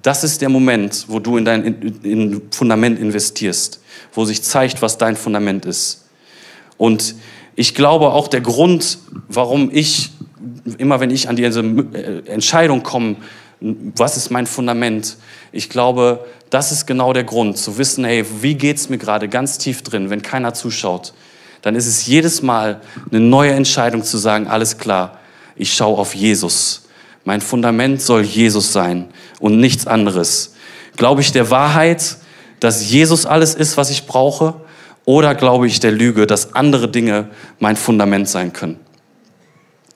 Das 0.00 0.22
ist 0.22 0.42
der 0.42 0.48
Moment, 0.48 1.06
wo 1.08 1.18
du 1.18 1.38
in 1.38 1.44
dein 1.44 1.64
in 2.04 2.42
Fundament 2.52 3.00
investierst, 3.00 3.82
wo 4.12 4.24
sich 4.24 4.44
zeigt, 4.44 4.80
was 4.80 4.96
dein 4.96 5.16
Fundament 5.16 5.64
ist. 5.64 6.04
Und 6.76 7.16
ich 7.54 7.74
glaube 7.74 8.12
auch 8.12 8.28
der 8.28 8.40
Grund, 8.40 8.98
warum 9.28 9.70
ich, 9.72 10.10
immer 10.78 11.00
wenn 11.00 11.10
ich 11.10 11.28
an 11.28 11.36
diese 11.36 11.60
äh, 11.60 12.26
Entscheidung 12.26 12.82
komme, 12.82 13.16
was 13.60 14.16
ist 14.16 14.30
mein 14.30 14.46
Fundament? 14.46 15.16
Ich 15.52 15.70
glaube, 15.70 16.24
das 16.50 16.72
ist 16.72 16.86
genau 16.86 17.12
der 17.12 17.24
Grund, 17.24 17.56
zu 17.56 17.78
wissen, 17.78 18.04
hey, 18.04 18.24
wie 18.40 18.54
geht's 18.54 18.88
mir 18.88 18.98
gerade 18.98 19.28
ganz 19.28 19.58
tief 19.58 19.82
drin, 19.82 20.10
wenn 20.10 20.22
keiner 20.22 20.52
zuschaut? 20.54 21.14
Dann 21.62 21.76
ist 21.76 21.86
es 21.86 22.06
jedes 22.06 22.42
Mal 22.42 22.80
eine 23.10 23.20
neue 23.20 23.52
Entscheidung 23.52 24.02
zu 24.02 24.18
sagen, 24.18 24.48
alles 24.48 24.78
klar, 24.78 25.18
ich 25.54 25.72
schaue 25.72 25.98
auf 25.98 26.14
Jesus. 26.14 26.82
Mein 27.24 27.40
Fundament 27.40 28.02
soll 28.02 28.22
Jesus 28.22 28.72
sein 28.72 29.08
und 29.38 29.60
nichts 29.60 29.86
anderes. 29.86 30.54
Glaube 30.96 31.20
ich 31.20 31.30
der 31.30 31.50
Wahrheit, 31.50 32.16
dass 32.58 32.90
Jesus 32.90 33.26
alles 33.26 33.54
ist, 33.54 33.76
was 33.76 33.90
ich 33.90 34.06
brauche? 34.06 34.54
Oder 35.04 35.34
glaube 35.34 35.66
ich 35.66 35.80
der 35.80 35.92
Lüge, 35.92 36.26
dass 36.26 36.54
andere 36.54 36.88
Dinge 36.88 37.28
mein 37.58 37.76
Fundament 37.76 38.28
sein 38.28 38.52
können? 38.52 38.78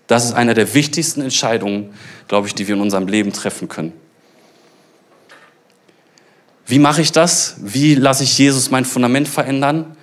Das 0.07 0.25
ist 0.25 0.33
eine 0.33 0.55
der 0.55 0.75
wichtigsten 0.75 1.21
Entscheidungen, 1.21 1.93
glaube 2.29 2.47
ich, 2.47 2.55
die 2.55 2.67
wir 2.69 2.75
in 2.75 2.81
unserem 2.81 3.09
Leben 3.09 3.33
treffen 3.33 3.69
können. 3.69 3.93
Wie 6.67 6.79
mache 6.81 7.01
ich 7.01 7.13
das? 7.13 7.57
Wie 7.61 7.95
lasse 7.95 8.25
ich 8.25 8.39
Jesus 8.39 8.71
mein 8.71 8.85
Fundament 8.85 9.29
verändern? 9.29 9.97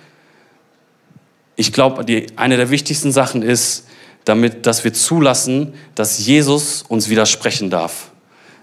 Ich 1.56 1.72
glaube, 1.72 2.04
eine 2.36 2.56
der 2.56 2.70
wichtigsten 2.70 3.12
Sachen 3.12 3.42
ist, 3.42 3.86
damit, 4.24 4.64
dass 4.64 4.84
wir 4.84 4.94
zulassen, 4.94 5.74
dass 5.94 6.26
Jesus 6.26 6.82
uns 6.88 7.10
widersprechen 7.10 7.68
darf. 7.68 8.10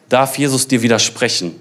Darf 0.10 0.38
Jesus 0.38 0.67
dir 0.67 0.82
widersprechen? 0.82 1.61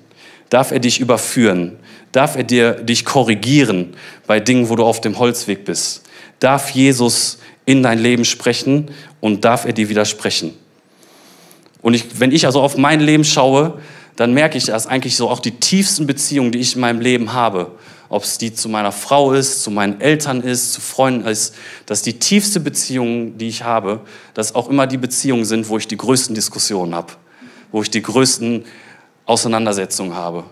Darf 0.50 0.72
er 0.72 0.80
dich 0.80 1.00
überführen? 1.00 1.78
Darf 2.12 2.36
er 2.36 2.42
dir, 2.42 2.72
dich 2.72 3.04
korrigieren 3.04 3.94
bei 4.26 4.40
Dingen, 4.40 4.68
wo 4.68 4.76
du 4.76 4.84
auf 4.84 5.00
dem 5.00 5.18
Holzweg 5.18 5.64
bist? 5.64 6.02
Darf 6.40 6.70
Jesus 6.70 7.38
in 7.66 7.82
dein 7.82 7.98
Leben 7.98 8.24
sprechen 8.24 8.90
und 9.20 9.44
darf 9.44 9.64
er 9.64 9.72
dir 9.72 9.88
widersprechen? 9.88 10.54
Und 11.82 11.94
ich, 11.94 12.20
wenn 12.20 12.32
ich 12.32 12.46
also 12.46 12.60
auf 12.60 12.76
mein 12.76 13.00
Leben 13.00 13.24
schaue, 13.24 13.80
dann 14.16 14.34
merke 14.34 14.58
ich, 14.58 14.64
dass 14.64 14.86
eigentlich 14.86 15.16
so 15.16 15.30
auch 15.30 15.38
die 15.38 15.52
tiefsten 15.52 16.06
Beziehungen, 16.06 16.52
die 16.52 16.58
ich 16.58 16.74
in 16.74 16.80
meinem 16.80 17.00
Leben 17.00 17.32
habe, 17.32 17.70
ob 18.08 18.24
es 18.24 18.38
die 18.38 18.52
zu 18.52 18.68
meiner 18.68 18.92
Frau 18.92 19.32
ist, 19.32 19.62
zu 19.62 19.70
meinen 19.70 20.00
Eltern 20.00 20.42
ist, 20.42 20.72
zu 20.72 20.80
Freunden 20.80 21.26
ist, 21.26 21.54
dass 21.86 22.02
die 22.02 22.18
tiefste 22.18 22.58
Beziehungen, 22.58 23.38
die 23.38 23.48
ich 23.48 23.62
habe, 23.62 24.00
dass 24.34 24.54
auch 24.54 24.68
immer 24.68 24.88
die 24.88 24.98
Beziehungen 24.98 25.44
sind, 25.44 25.68
wo 25.68 25.78
ich 25.78 25.86
die 25.86 25.96
größten 25.96 26.34
Diskussionen 26.34 26.94
habe, 26.94 27.12
wo 27.70 27.82
ich 27.82 27.90
die 27.90 28.02
größten 28.02 28.64
Auseinandersetzungen 29.30 30.14
habe. 30.14 30.44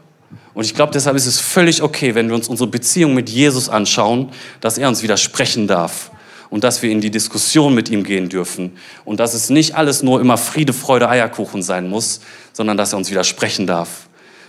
Und 0.55 0.65
ich 0.65 0.75
glaube, 0.75 0.93
deshalb 0.93 1.17
ist 1.17 1.27
es 1.27 1.41
völlig 1.41 1.83
okay, 1.83 2.15
wenn 2.15 2.29
wir 2.29 2.35
uns 2.35 2.49
unsere 2.49 2.69
Beziehung 2.69 3.15
mit 3.15 3.29
Jesus 3.29 3.69
anschauen, 3.69 4.31
dass 4.61 4.79
er 4.79 4.89
uns 4.89 5.03
widersprechen 5.03 5.67
darf 5.67 6.11
und 6.51 6.65
dass 6.65 6.83
wir 6.83 6.91
in 6.91 7.01
die 7.01 7.11
Diskussion 7.11 7.75
mit 7.75 7.91
ihm 7.91 8.05
gehen 8.05 8.29
dürfen 8.29 8.77
und 9.05 9.21
dass 9.21 9.35
es 9.35 9.51
nicht 9.51 9.75
alles 9.75 10.03
nur 10.03 10.21
immer 10.21 10.37
Friede, 10.37 10.73
Freude, 10.73 11.09
Eierkuchen 11.09 11.63
sein 11.63 11.89
muss, 11.89 12.21
sondern 12.53 12.77
dass 12.77 12.93
er 12.93 12.99
uns 12.99 13.11
widersprechen 13.11 13.67
darf. 13.67 14.09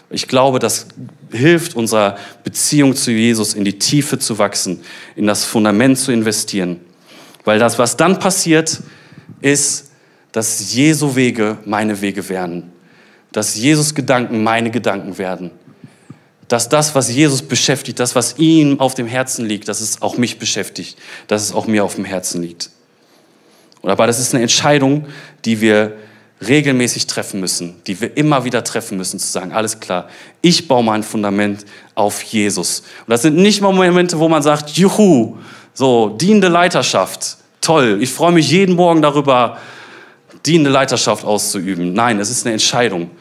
Ich 0.10 0.28
glaube, 0.28 0.60
das 0.60 0.88
hilft 1.32 1.76
unserer 1.76 2.18
Beziehung 2.44 2.96
zu 2.96 3.12
Jesus 3.12 3.54
in 3.54 3.64
die 3.64 3.78
Tiefe 3.78 4.18
zu 4.18 4.38
wachsen, 4.40 4.82
in 5.16 5.28
das 5.28 5.46
Fundament 5.46 6.00
zu 6.00 6.12
investieren. 6.12 6.80
Weil 7.46 7.60
das, 7.60 7.78
was 7.78 7.96
dann 7.98 8.20
passiert, 8.20 8.82
ist, 9.42 9.92
dass 10.32 10.74
Jesu 10.74 11.16
Wege 11.16 11.58
meine 11.66 12.02
Wege 12.02 12.28
werden. 12.30 12.72
Dass 13.32 13.56
Jesus 13.56 13.96
Gedanken 13.96 14.44
meine 14.44 14.72
Gedanken 14.72 15.18
werden. 15.18 15.52
Dass 16.48 16.68
das, 16.68 16.96
was 16.96 17.12
Jesus 17.12 17.42
beschäftigt, 17.44 18.00
das, 18.00 18.16
was 18.16 18.38
ihm 18.38 18.80
auf 18.80 18.96
dem 18.96 19.08
Herzen 19.08 19.46
liegt, 19.46 19.68
dass 19.68 19.82
es 19.82 20.02
auch 20.02 20.18
mich 20.18 20.40
beschäftigt, 20.40 20.98
dass 21.28 21.44
es 21.44 21.54
auch 21.54 21.68
mir 21.68 21.84
auf 21.84 21.96
dem 21.96 22.06
Herzen 22.06 22.42
liegt. 22.42 22.72
Aber 23.84 24.08
das 24.08 24.20
ist 24.20 24.34
eine 24.34 24.42
Entscheidung, 24.42 25.06
die 25.46 25.62
wir 25.62 25.96
regelmäßig 26.48 27.08
treffen 27.08 27.40
müssen, 27.40 27.82
die 27.86 28.00
wir 28.00 28.16
immer 28.16 28.46
wieder 28.46 28.64
treffen 28.64 28.98
müssen, 28.98 29.20
zu 29.20 29.28
sagen, 29.28 29.52
alles 29.52 29.80
klar, 29.80 30.08
ich 30.42 30.68
baue 30.68 30.84
mein 30.84 31.04
Fundament 31.04 31.66
auf 31.96 32.22
Jesus. 32.24 32.82
Und 33.06 33.10
das 33.10 33.24
sind 33.24 33.36
nicht 33.36 33.62
mal 33.62 33.74
Momente, 33.74 34.18
wo 34.20 34.30
man 34.30 34.42
sagt, 34.42 34.70
juhu, 34.72 35.38
so, 35.74 36.10
dienende 36.10 36.48
Leiterschaft, 36.48 37.38
toll, 37.62 38.00
ich 38.02 38.10
freue 38.10 38.32
mich 38.32 38.50
jeden 38.50 38.76
Morgen 38.76 39.02
darüber, 39.02 39.58
dienende 40.46 40.70
Leiterschaft 40.70 41.26
auszuüben. 41.26 41.94
Nein, 41.94 42.20
es 42.20 42.30
ist 42.30 42.46
eine 42.46 42.54
Entscheidung. 42.54 43.12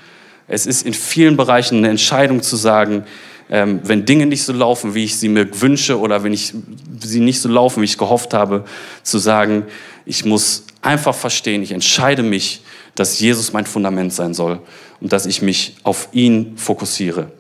Es 0.49 0.67
ist 0.67 0.85
in 0.87 0.95
vielen 0.95 1.37
Bereichen 1.37 1.79
eine 1.79 1.91
Entscheidung 1.91 2.43
zu 2.43 2.57
sagen, 2.57 3.05
ähm, 3.51 3.81
wenn 3.83 4.05
Dinge 4.05 4.27
nicht 4.27 4.45
so 4.45 4.53
laufen, 4.53 4.95
wie 4.95 5.05
ich 5.05 5.19
sie 5.19 5.29
mir 5.29 5.61
wünsche 5.61 5.99
oder 5.99 6.23
wenn 6.23 6.33
ich 6.33 6.55
sie 7.01 7.21
nicht 7.21 7.41
so 7.41 7.49
laufen, 7.49 7.81
wie 7.81 7.87
ich 7.87 7.99
gehofft 7.99 8.35
habe, 8.35 8.65
zu 9.03 9.19
sagen, 9.19 9.65
ich 10.05 10.25
muss 10.25 10.65
einfach 10.83 11.15
verstehen, 11.15 11.63
ich 11.63 11.73
entscheide 11.73 12.23
mich, 12.23 12.63
dass 12.95 13.21
Jesus 13.21 13.53
mein 13.53 13.67
Fundament 13.67 14.13
sein 14.13 14.35
soll 14.35 14.61
und 15.01 15.13
dass 15.13 15.27
ich 15.27 15.41
mich 15.43 15.77
auf 15.83 16.09
ihn 16.13 16.57
fokussiere. 16.57 17.31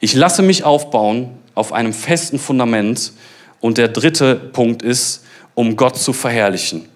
Ich 0.00 0.14
lasse 0.14 0.42
mich 0.42 0.64
aufbauen 0.64 1.30
auf 1.54 1.72
einem 1.72 1.92
festen 1.92 2.38
Fundament 2.38 3.12
und 3.60 3.78
der 3.78 3.88
dritte 3.88 4.36
Punkt 4.36 4.82
ist, 4.82 5.24
um 5.54 5.74
Gott 5.74 5.96
zu 5.96 6.12
verherrlichen. 6.12 6.88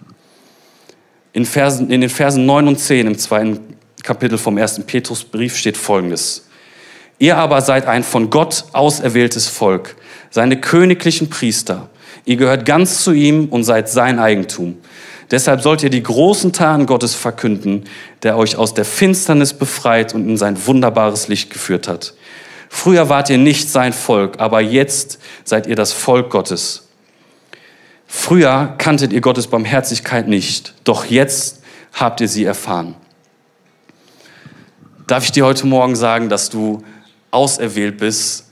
In, 1.33 1.45
Versen, 1.47 1.91
in 1.91 2.01
den 2.01 2.11
Versen 2.11 2.47
9 2.47 2.69
und 2.69 2.79
10 2.79 3.07
im 3.09 3.19
zweiten 3.19 3.61
Kapitel 4.03 4.38
vom 4.38 4.59
ersten 4.59 4.85
Petrusbrief 4.85 5.57
steht 5.57 5.77
folgendes. 5.77 6.47
Ihr 7.19 7.37
aber 7.37 7.61
seid 7.61 7.87
ein 7.87 8.03
von 8.03 8.31
Gott 8.31 8.65
auserwähltes 8.73 9.49
Volk, 9.49 9.97
seine 10.31 10.61
königlichen 10.61 11.31
Priester. 11.31 11.88
Ihr 12.25 12.37
gehört 12.37 12.67
ganz 12.67 13.05
zu 13.05 13.12
ihm 13.12 13.47
und 13.49 13.65
seid 13.65 13.88
sein 13.88 14.19
Eigentum. 14.19 14.79
Deshalb 15.31 15.62
sollt 15.62 15.83
ihr 15.83 15.91
die 15.91 16.03
großen 16.03 16.53
Taten 16.53 16.87
Gottes 16.87 17.15
verkünden, 17.15 17.85
der 18.23 18.37
euch 18.37 18.57
aus 18.57 18.75
der 18.75 18.85
Finsternis 18.85 19.55
befreit 19.55 20.15
und 20.15 20.29
in 20.29 20.37
sein 20.37 20.67
wunderbares 20.67 21.29
Licht 21.29 21.51
geführt 21.51 21.88
hat. 21.88 22.15
Früher 22.69 23.09
wart 23.09 23.31
ihr 23.31 23.38
nicht 23.38 23.71
sein 23.71 23.93
Volk, 23.93 24.41
aber 24.41 24.61
jetzt 24.61 25.19
seid 25.45 25.67
ihr 25.67 25.77
das 25.77 25.93
Volk 25.93 26.31
Gottes. 26.31 26.88
Früher 28.07 28.75
kanntet 28.79 29.12
ihr 29.12 29.21
Gottes 29.21 29.47
Barmherzigkeit 29.47 30.29
nicht, 30.29 30.75
doch 30.85 31.07
jetzt 31.07 31.62
habt 31.95 32.21
ihr 32.21 32.29
sie 32.29 32.45
erfahren. 32.45 32.95
Darf 35.12 35.25
ich 35.25 35.33
dir 35.33 35.44
heute 35.44 35.66
Morgen 35.66 35.94
sagen, 35.94 36.31
dass 36.31 36.48
du 36.48 36.83
auserwählt 37.31 37.98
bist, 37.98 38.46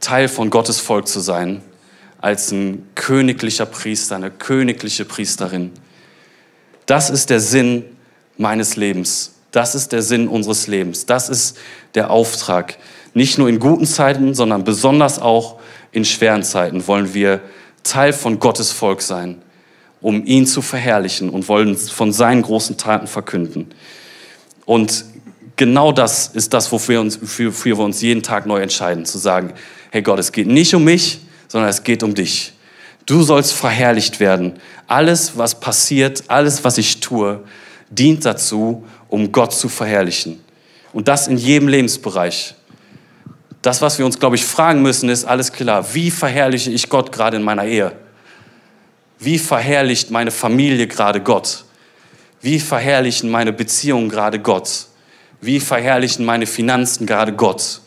Teil 0.00 0.28
von 0.28 0.48
Gottes 0.48 0.80
Volk 0.80 1.06
zu 1.06 1.20
sein, 1.20 1.60
als 2.22 2.50
ein 2.52 2.88
königlicher 2.94 3.66
Priester, 3.66 4.16
eine 4.16 4.30
königliche 4.30 5.04
Priesterin? 5.04 5.72
Das 6.86 7.10
ist 7.10 7.28
der 7.28 7.38
Sinn 7.38 7.84
meines 8.38 8.76
Lebens. 8.76 9.34
Das 9.50 9.74
ist 9.74 9.92
der 9.92 10.00
Sinn 10.00 10.26
unseres 10.26 10.68
Lebens. 10.68 11.04
Das 11.04 11.28
ist 11.28 11.58
der 11.94 12.10
Auftrag. 12.10 12.78
Nicht 13.12 13.36
nur 13.36 13.50
in 13.50 13.58
guten 13.58 13.84
Zeiten, 13.84 14.32
sondern 14.32 14.64
besonders 14.64 15.18
auch 15.18 15.60
in 15.92 16.06
schweren 16.06 16.44
Zeiten 16.44 16.86
wollen 16.86 17.12
wir 17.12 17.42
Teil 17.82 18.14
von 18.14 18.38
Gottes 18.38 18.72
Volk 18.72 19.02
sein, 19.02 19.42
um 20.00 20.24
ihn 20.24 20.46
zu 20.46 20.62
verherrlichen 20.62 21.28
und 21.28 21.46
wollen 21.46 21.76
von 21.76 22.10
seinen 22.10 22.40
großen 22.40 22.78
Taten 22.78 23.06
verkünden. 23.06 23.68
Und 24.64 25.04
genau 25.56 25.92
das 25.92 26.28
ist 26.28 26.52
das, 26.54 26.70
wofür 26.72 26.94
wir 26.94 27.00
uns, 27.00 27.20
wofür 27.20 27.78
wir 27.78 27.84
uns 27.84 28.00
jeden 28.02 28.22
Tag 28.22 28.46
neu 28.46 28.60
entscheiden, 28.60 29.04
zu 29.06 29.18
sagen, 29.18 29.54
hey 29.90 30.02
Gott, 30.02 30.18
es 30.18 30.32
geht 30.32 30.46
nicht 30.46 30.74
um 30.74 30.84
mich, 30.84 31.20
sondern 31.48 31.70
es 31.70 31.82
geht 31.82 32.02
um 32.02 32.14
dich. 32.14 32.52
Du 33.06 33.22
sollst 33.22 33.52
verherrlicht 33.52 34.18
werden. 34.18 34.54
Alles, 34.86 35.36
was 35.36 35.60
passiert, 35.60 36.24
alles, 36.28 36.64
was 36.64 36.78
ich 36.78 37.00
tue, 37.00 37.40
dient 37.90 38.24
dazu, 38.24 38.84
um 39.08 39.30
Gott 39.30 39.54
zu 39.54 39.68
verherrlichen. 39.68 40.40
Und 40.92 41.08
das 41.08 41.28
in 41.28 41.36
jedem 41.36 41.68
Lebensbereich. 41.68 42.54
Das, 43.62 43.82
was 43.82 43.98
wir 43.98 44.06
uns, 44.06 44.18
glaube 44.18 44.36
ich, 44.36 44.44
fragen 44.44 44.82
müssen, 44.82 45.08
ist 45.08 45.24
alles 45.24 45.52
klar. 45.52 45.94
Wie 45.94 46.10
verherrliche 46.10 46.70
ich 46.70 46.88
Gott 46.88 47.12
gerade 47.12 47.36
in 47.36 47.42
meiner 47.42 47.64
Ehe? 47.64 47.92
Wie 49.18 49.38
verherrlicht 49.38 50.10
meine 50.10 50.30
Familie 50.30 50.86
gerade 50.86 51.20
Gott? 51.20 51.64
Wie 52.40 52.60
verherrlichen 52.60 53.30
meine 53.30 53.52
Beziehungen 53.52 54.08
gerade 54.08 54.38
Gott? 54.38 54.86
Wie 55.44 55.60
verherrlichen 55.60 56.24
meine 56.24 56.46
Finanzen 56.46 57.04
gerade 57.04 57.34
Gott? 57.34 57.82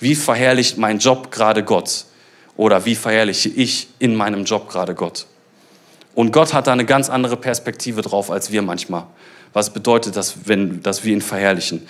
Wie 0.00 0.14
verherrlicht 0.14 0.78
mein 0.78 0.98
Job 0.98 1.30
gerade 1.30 1.62
Gott? 1.62 2.06
Oder 2.56 2.86
wie 2.86 2.94
verherrliche 2.94 3.50
ich 3.50 3.88
in 3.98 4.14
meinem 4.14 4.44
Job 4.44 4.70
gerade 4.70 4.94
Gott? 4.94 5.26
Und 6.14 6.32
Gott 6.32 6.54
hat 6.54 6.68
da 6.68 6.72
eine 6.72 6.86
ganz 6.86 7.10
andere 7.10 7.36
Perspektive 7.36 8.00
drauf 8.00 8.30
als 8.30 8.50
wir 8.50 8.62
manchmal. 8.62 9.04
Was 9.52 9.74
bedeutet 9.74 10.16
das, 10.16 10.46
wenn, 10.46 10.82
dass 10.82 11.04
wir 11.04 11.12
ihn 11.12 11.20
verherrlichen? 11.20 11.86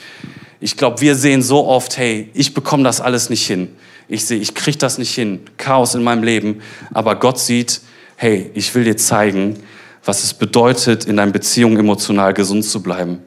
Ich 0.58 0.76
glaube, 0.76 1.00
wir 1.00 1.14
sehen 1.14 1.42
so 1.42 1.68
oft, 1.68 1.98
hey, 1.98 2.28
ich 2.34 2.52
bekomme 2.52 2.82
das 2.82 3.00
alles 3.00 3.30
nicht 3.30 3.46
hin. 3.46 3.76
Ich 4.08 4.26
sehe, 4.26 4.40
ich 4.40 4.56
kriege 4.56 4.78
das 4.78 4.98
nicht 4.98 5.14
hin. 5.14 5.42
Chaos 5.56 5.94
in 5.94 6.02
meinem 6.02 6.24
Leben. 6.24 6.62
Aber 6.92 7.14
Gott 7.14 7.38
sieht, 7.38 7.80
hey, 8.16 8.50
ich 8.54 8.74
will 8.74 8.82
dir 8.82 8.96
zeigen, 8.96 9.62
was 10.04 10.24
es 10.24 10.34
bedeutet, 10.34 11.04
in 11.04 11.16
deinen 11.16 11.30
Beziehungen 11.30 11.78
emotional 11.78 12.34
gesund 12.34 12.64
zu 12.64 12.82
bleiben. 12.82 13.20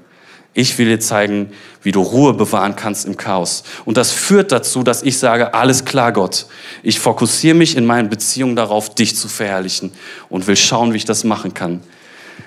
Ich 0.58 0.78
will 0.78 0.88
dir 0.88 1.02
zeigen, 1.02 1.52
wie 1.84 1.92
du 1.92 2.02
Ruhe 2.02 2.34
bewahren 2.34 2.78
kannst 2.78 3.06
im 3.06 3.18
Chaos. 3.18 3.64
Und 3.84 3.98
das 3.98 4.12
führt 4.12 4.54
dazu, 4.54 4.84
dass 4.84 5.04
ich 5.04 5.20
sage, 5.20 5.54
alles 5.54 5.84
klar, 5.84 6.14
Gott. 6.14 6.46
Ich 6.82 7.02
fokussiere 7.02 7.56
mich 7.56 7.76
in 7.76 7.86
meinen 7.86 8.10
Beziehungen 8.10 8.56
darauf, 8.56 8.96
dich 8.96 9.18
zu 9.18 9.28
verherrlichen 9.28 9.92
und 10.30 10.48
will 10.48 10.56
schauen, 10.56 10.94
wie 10.94 10.98
ich 10.98 11.04
das 11.04 11.26
machen 11.26 11.54
kann. 11.54 11.82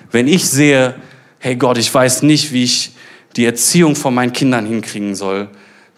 Wenn 0.09 0.27
ich 0.27 0.49
sehe, 0.49 0.95
hey 1.37 1.55
Gott, 1.55 1.77
ich 1.77 1.93
weiß 1.93 2.23
nicht, 2.23 2.51
wie 2.51 2.63
ich 2.63 2.93
die 3.35 3.45
Erziehung 3.45 3.95
von 3.95 4.15
meinen 4.15 4.33
Kindern 4.33 4.65
hinkriegen 4.65 5.13
soll, 5.13 5.47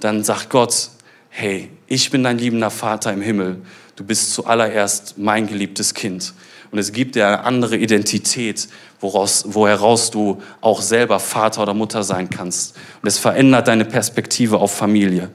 dann 0.02 0.26
sagt 0.26 0.50
Gott, 0.50 0.90
hey, 1.30 1.70
ich 1.88 2.12
bin 2.12 2.26
dein 2.26 2.38
liebender 2.38 2.72
Vater 2.72 3.14
im 3.14 3.22
Himmel. 3.22 3.62
Du 3.96 4.04
bist 4.04 4.34
zuallererst 4.34 5.18
mein 5.18 5.48
geliebtes 5.48 5.94
Kind. 5.94 6.34
Und 6.72 6.80
es 6.80 6.94
gibt 6.94 7.16
dir 7.16 7.28
eine 7.28 7.44
andere 7.44 7.76
Identität, 7.76 8.70
woraus, 9.02 9.44
woheraus 9.48 10.10
du 10.10 10.42
auch 10.62 10.82
selber 10.82 11.20
Vater 11.20 11.64
oder 11.64 11.74
Mutter 11.74 12.04
sein 12.04 12.30
kannst. 12.30 12.78
Und 13.02 13.08
es 13.08 13.18
verändert 13.18 13.68
deine 13.68 13.84
Perspektive 13.84 14.60
auf 14.60 14.74
Familie. 14.74 15.30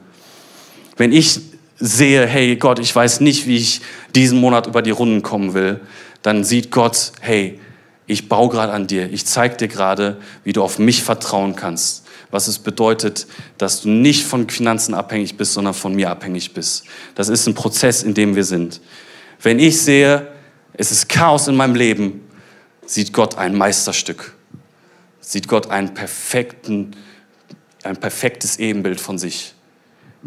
Wenn 0.95 1.11
ich 1.11 1.39
sehe, 1.79 2.25
hey 2.25 2.55
Gott, 2.55 2.79
ich 2.79 2.95
weiß 2.95 3.19
nicht, 3.19 3.45
wie 3.45 3.57
ich 3.57 3.81
diesen 4.15 4.39
Monat 4.39 4.65
über 4.65 4.81
die 4.81 4.91
Runden 4.91 5.21
kommen 5.21 5.53
will, 5.53 5.79
dann 6.23 6.43
sieht 6.43 6.71
Gott, 6.71 7.11
hey, 7.21 7.59
ich 8.07 8.29
baue 8.29 8.49
gerade 8.49 8.71
an 8.71 8.87
dir, 8.87 9.11
ich 9.11 9.25
zeige 9.25 9.57
dir 9.57 9.67
gerade, 9.67 10.17
wie 10.43 10.53
du 10.53 10.63
auf 10.63 10.79
mich 10.79 11.03
vertrauen 11.03 11.55
kannst. 11.55 12.05
Was 12.31 12.47
es 12.47 12.59
bedeutet, 12.59 13.27
dass 13.57 13.81
du 13.81 13.89
nicht 13.89 14.25
von 14.25 14.49
Finanzen 14.49 14.93
abhängig 14.93 15.37
bist, 15.37 15.53
sondern 15.53 15.73
von 15.73 15.93
mir 15.93 16.09
abhängig 16.09 16.53
bist. 16.53 16.85
Das 17.15 17.29
ist 17.29 17.47
ein 17.47 17.53
Prozess, 17.53 18.03
in 18.03 18.13
dem 18.13 18.35
wir 18.35 18.43
sind. 18.43 18.81
Wenn 19.41 19.59
ich 19.59 19.81
sehe, 19.81 20.27
es 20.77 20.91
ist 20.91 21.09
Chaos 21.09 21.47
in 21.47 21.55
meinem 21.55 21.75
Leben, 21.75 22.21
sieht 22.85 23.11
Gott 23.11 23.37
ein 23.37 23.55
Meisterstück. 23.55 24.33
Sieht 25.19 25.47
Gott 25.47 25.69
einen 25.69 25.93
perfekten, 25.93 26.95
ein 27.83 27.97
perfektes 27.97 28.57
Ebenbild 28.59 29.01
von 29.01 29.17
sich. 29.17 29.55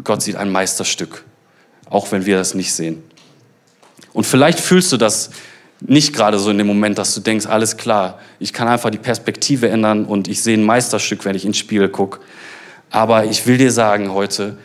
Gott 0.03 0.21
sieht 0.21 0.35
ein 0.35 0.51
Meisterstück, 0.51 1.23
auch 1.89 2.11
wenn 2.11 2.25
wir 2.25 2.37
das 2.37 2.53
nicht 2.53 2.73
sehen. 2.73 3.01
Und 4.13 4.25
vielleicht 4.25 4.59
fühlst 4.59 4.91
du 4.91 4.97
das 4.97 5.31
nicht 5.79 6.13
gerade 6.13 6.37
so 6.37 6.51
in 6.51 6.57
dem 6.57 6.67
Moment, 6.67 6.97
dass 6.97 7.15
du 7.15 7.21
denkst, 7.21 7.47
alles 7.47 7.77
klar, 7.77 8.19
ich 8.37 8.53
kann 8.53 8.67
einfach 8.67 8.91
die 8.91 8.99
Perspektive 8.99 9.69
ändern 9.69 10.05
und 10.05 10.27
ich 10.27 10.43
sehe 10.43 10.57
ein 10.57 10.63
Meisterstück, 10.63 11.25
wenn 11.25 11.35
ich 11.35 11.45
ins 11.45 11.57
Spiegel 11.57 11.89
gucke. 11.89 12.19
Aber 12.91 13.25
ich 13.25 13.47
will 13.47 13.57
dir 13.57 13.71
sagen 13.71 14.11
heute, 14.11 14.57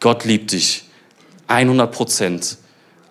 Gott 0.00 0.24
liebt 0.24 0.52
dich. 0.52 0.88
100 1.46 1.92
Prozent. 1.92 2.56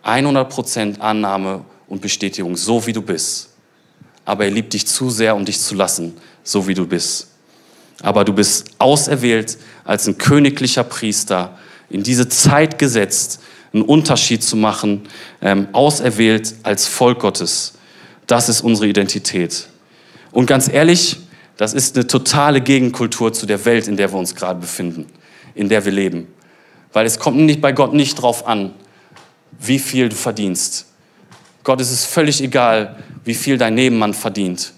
100 0.02 0.50
Prozent 0.50 1.00
Annahme 1.00 1.64
und 1.94 2.02
Bestätigung, 2.02 2.58
so 2.58 2.86
wie 2.88 2.92
du 2.92 3.04
bist. 3.04 3.50
Aber 4.26 4.46
er 4.46 4.52
liebt 4.52 4.74
dich 4.74 4.88
zu 4.88 5.12
sehr, 5.12 5.36
um 5.36 5.46
dich 5.46 5.60
zu 5.60 5.76
lassen, 5.76 6.18
so 6.44 6.68
wie 6.68 6.74
du 6.74 6.88
bist. 6.88 7.28
Aber 8.02 8.26
du 8.26 8.34
bist 8.34 8.72
auserwählt 8.80 9.60
als 9.86 10.08
ein 10.08 10.18
königlicher 10.18 10.84
Priester 10.84 11.58
in 11.92 12.02
diese 12.02 12.28
Zeit 12.30 12.80
gesetzt, 12.80 13.42
einen 13.74 13.84
Unterschied 13.84 14.44
zu 14.44 14.56
machen, 14.56 15.04
ähm, 15.40 15.68
auserwählt 15.72 16.56
als 16.64 16.88
Volk 16.88 17.20
Gottes. 17.20 17.74
Das 18.26 18.50
ist 18.50 18.62
unsere 18.62 18.88
Identität. 18.88 19.68
Und 20.32 20.48
ganz 20.48 20.68
ehrlich, 20.68 21.18
das 21.58 21.76
ist 21.76 21.96
eine 21.96 22.08
totale 22.08 22.62
Gegenkultur 22.62 23.34
zu 23.34 23.46
der 23.46 23.64
Welt, 23.66 23.88
in 23.88 23.98
der 23.98 24.12
wir 24.12 24.18
uns 24.18 24.34
gerade 24.34 24.60
befinden, 24.60 25.06
in 25.54 25.70
der 25.70 25.86
wir 25.86 25.92
leben. 25.92 26.28
Weil 26.92 27.06
es 27.06 27.20
kommt 27.20 27.38
nicht 27.38 27.62
bei 27.62 27.72
Gott 27.72 27.94
nicht 27.94 28.16
drauf 28.16 28.48
an, 28.48 28.74
wie 29.60 29.78
viel 29.78 30.10
du 30.10 30.16
verdienst. 30.16 30.88
Gott 31.64 31.80
ist 31.80 31.92
es 31.92 32.06
völlig 32.06 32.42
egal, 32.42 32.98
wie 33.24 33.34
viel 33.34 33.58
dein 33.58 33.76
Nebenmann 33.76 34.14
verdient. 34.14 34.74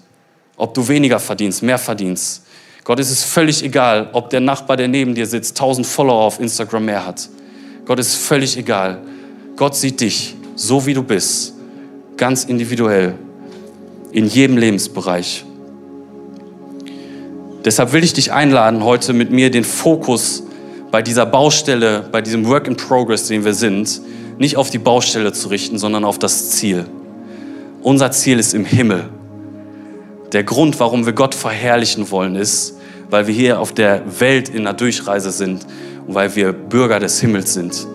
Ob 0.56 0.72
du 0.74 0.86
weniger 0.86 1.18
verdienst, 1.18 1.62
mehr 1.62 1.78
verdienst. 1.78 2.44
Gott 2.84 3.00
ist 3.00 3.10
es 3.10 3.24
völlig 3.24 3.64
egal, 3.64 4.10
ob 4.12 4.30
der 4.30 4.40
Nachbar, 4.40 4.76
der 4.76 4.86
neben 4.86 5.14
dir 5.14 5.26
sitzt, 5.26 5.60
1000 5.60 5.86
Follower 5.86 6.22
auf 6.22 6.38
Instagram 6.38 6.84
mehr 6.84 7.04
hat. 7.04 7.28
Gott 7.84 7.98
ist 7.98 8.14
völlig 8.14 8.56
egal. 8.56 9.02
Gott 9.56 9.74
sieht 9.74 10.00
dich 10.00 10.36
so, 10.54 10.86
wie 10.86 10.94
du 10.94 11.02
bist. 11.02 11.54
Ganz 12.16 12.44
individuell. 12.44 13.14
In 14.12 14.26
jedem 14.28 14.56
Lebensbereich. 14.56 15.44
Deshalb 17.64 17.92
will 17.92 18.04
ich 18.04 18.12
dich 18.12 18.32
einladen, 18.32 18.84
heute 18.84 19.12
mit 19.12 19.32
mir 19.32 19.50
den 19.50 19.64
Fokus 19.64 20.44
bei 20.92 21.02
dieser 21.02 21.26
Baustelle, 21.26 22.08
bei 22.12 22.22
diesem 22.22 22.46
Work 22.46 22.68
in 22.68 22.76
Progress, 22.76 23.26
den 23.26 23.44
wir 23.44 23.54
sind, 23.54 24.00
nicht 24.38 24.56
auf 24.56 24.70
die 24.70 24.78
Baustelle 24.78 25.32
zu 25.32 25.48
richten, 25.48 25.78
sondern 25.78 26.04
auf 26.04 26.18
das 26.18 26.50
Ziel. 26.50 26.86
Unser 27.82 28.10
Ziel 28.10 28.38
ist 28.38 28.54
im 28.54 28.64
Himmel. 28.64 29.08
Der 30.32 30.44
Grund, 30.44 30.80
warum 30.80 31.06
wir 31.06 31.12
Gott 31.12 31.34
verherrlichen 31.34 32.10
wollen, 32.10 32.36
ist, 32.36 32.78
weil 33.10 33.26
wir 33.26 33.34
hier 33.34 33.60
auf 33.60 33.72
der 33.72 34.02
Welt 34.20 34.48
in 34.48 34.60
einer 34.60 34.74
Durchreise 34.74 35.30
sind 35.30 35.64
und 36.06 36.14
weil 36.14 36.34
wir 36.34 36.52
Bürger 36.52 36.98
des 36.98 37.20
Himmels 37.20 37.54
sind. 37.54 37.86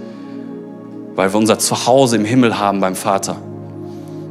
Weil 1.15 1.33
wir 1.33 1.37
unser 1.37 1.59
Zuhause 1.59 2.15
im 2.15 2.25
Himmel 2.25 2.57
haben 2.57 2.79
beim 2.79 2.95
Vater. 2.95 3.37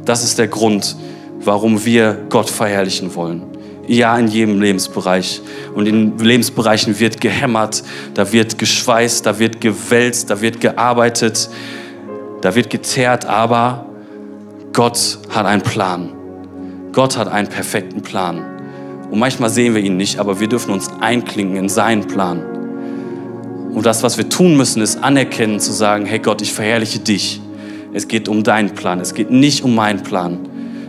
Das 0.05 0.23
ist 0.23 0.39
der 0.39 0.47
Grund, 0.47 0.95
warum 1.39 1.85
wir 1.85 2.17
Gott 2.29 2.49
verherrlichen 2.49 3.13
wollen. 3.15 3.43
Ja, 3.87 4.17
in 4.17 4.27
jedem 4.27 4.61
Lebensbereich. 4.61 5.41
Und 5.75 5.87
in 5.87 6.17
Lebensbereichen 6.17 6.99
wird 6.99 7.21
gehämmert, 7.21 7.83
da 8.13 8.31
wird 8.31 8.57
geschweißt, 8.57 9.25
da 9.25 9.37
wird 9.37 9.61
gewälzt, 9.61 10.29
da 10.29 10.41
wird 10.41 10.61
gearbeitet, 10.61 11.49
da 12.41 12.55
wird 12.55 12.69
gezerrt, 12.69 13.25
aber 13.25 13.85
Gott 14.73 15.19
hat 15.29 15.45
einen 15.45 15.61
Plan. 15.61 16.09
Gott 16.91 17.17
hat 17.17 17.27
einen 17.27 17.47
perfekten 17.47 18.01
Plan. 18.01 18.45
Und 19.09 19.19
manchmal 19.19 19.49
sehen 19.49 19.75
wir 19.75 19.81
ihn 19.81 19.97
nicht, 19.97 20.19
aber 20.19 20.39
wir 20.39 20.47
dürfen 20.47 20.71
uns 20.71 20.89
einklinken 20.99 21.57
in 21.57 21.69
seinen 21.69 22.07
Plan. 22.07 22.41
Und 23.73 23.85
das, 23.85 24.03
was 24.03 24.17
wir 24.17 24.27
tun 24.27 24.57
müssen, 24.57 24.81
ist 24.81 25.01
anerkennen, 25.03 25.59
zu 25.59 25.71
sagen, 25.71 26.05
hey 26.05 26.19
Gott, 26.19 26.41
ich 26.41 26.51
verherrliche 26.51 26.99
dich. 26.99 27.41
Es 27.93 28.07
geht 28.07 28.27
um 28.27 28.43
deinen 28.43 28.71
Plan. 28.71 28.99
Es 28.99 29.13
geht 29.13 29.31
nicht 29.31 29.63
um 29.63 29.75
meinen 29.75 30.03
Plan. 30.03 30.39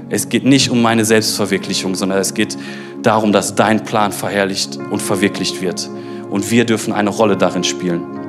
Es 0.08 0.28
geht 0.28 0.44
nicht 0.44 0.70
um 0.70 0.82
meine 0.82 1.04
Selbstverwirklichung, 1.04 1.94
sondern 1.94 2.18
es 2.18 2.34
geht 2.34 2.56
darum, 3.02 3.32
dass 3.32 3.54
dein 3.54 3.84
Plan 3.84 4.12
verherrlicht 4.12 4.78
und 4.90 5.00
verwirklicht 5.00 5.60
wird. 5.62 5.88
Und 6.30 6.50
wir 6.50 6.64
dürfen 6.64 6.92
eine 6.92 7.10
Rolle 7.10 7.36
darin 7.36 7.64
spielen. 7.64 8.21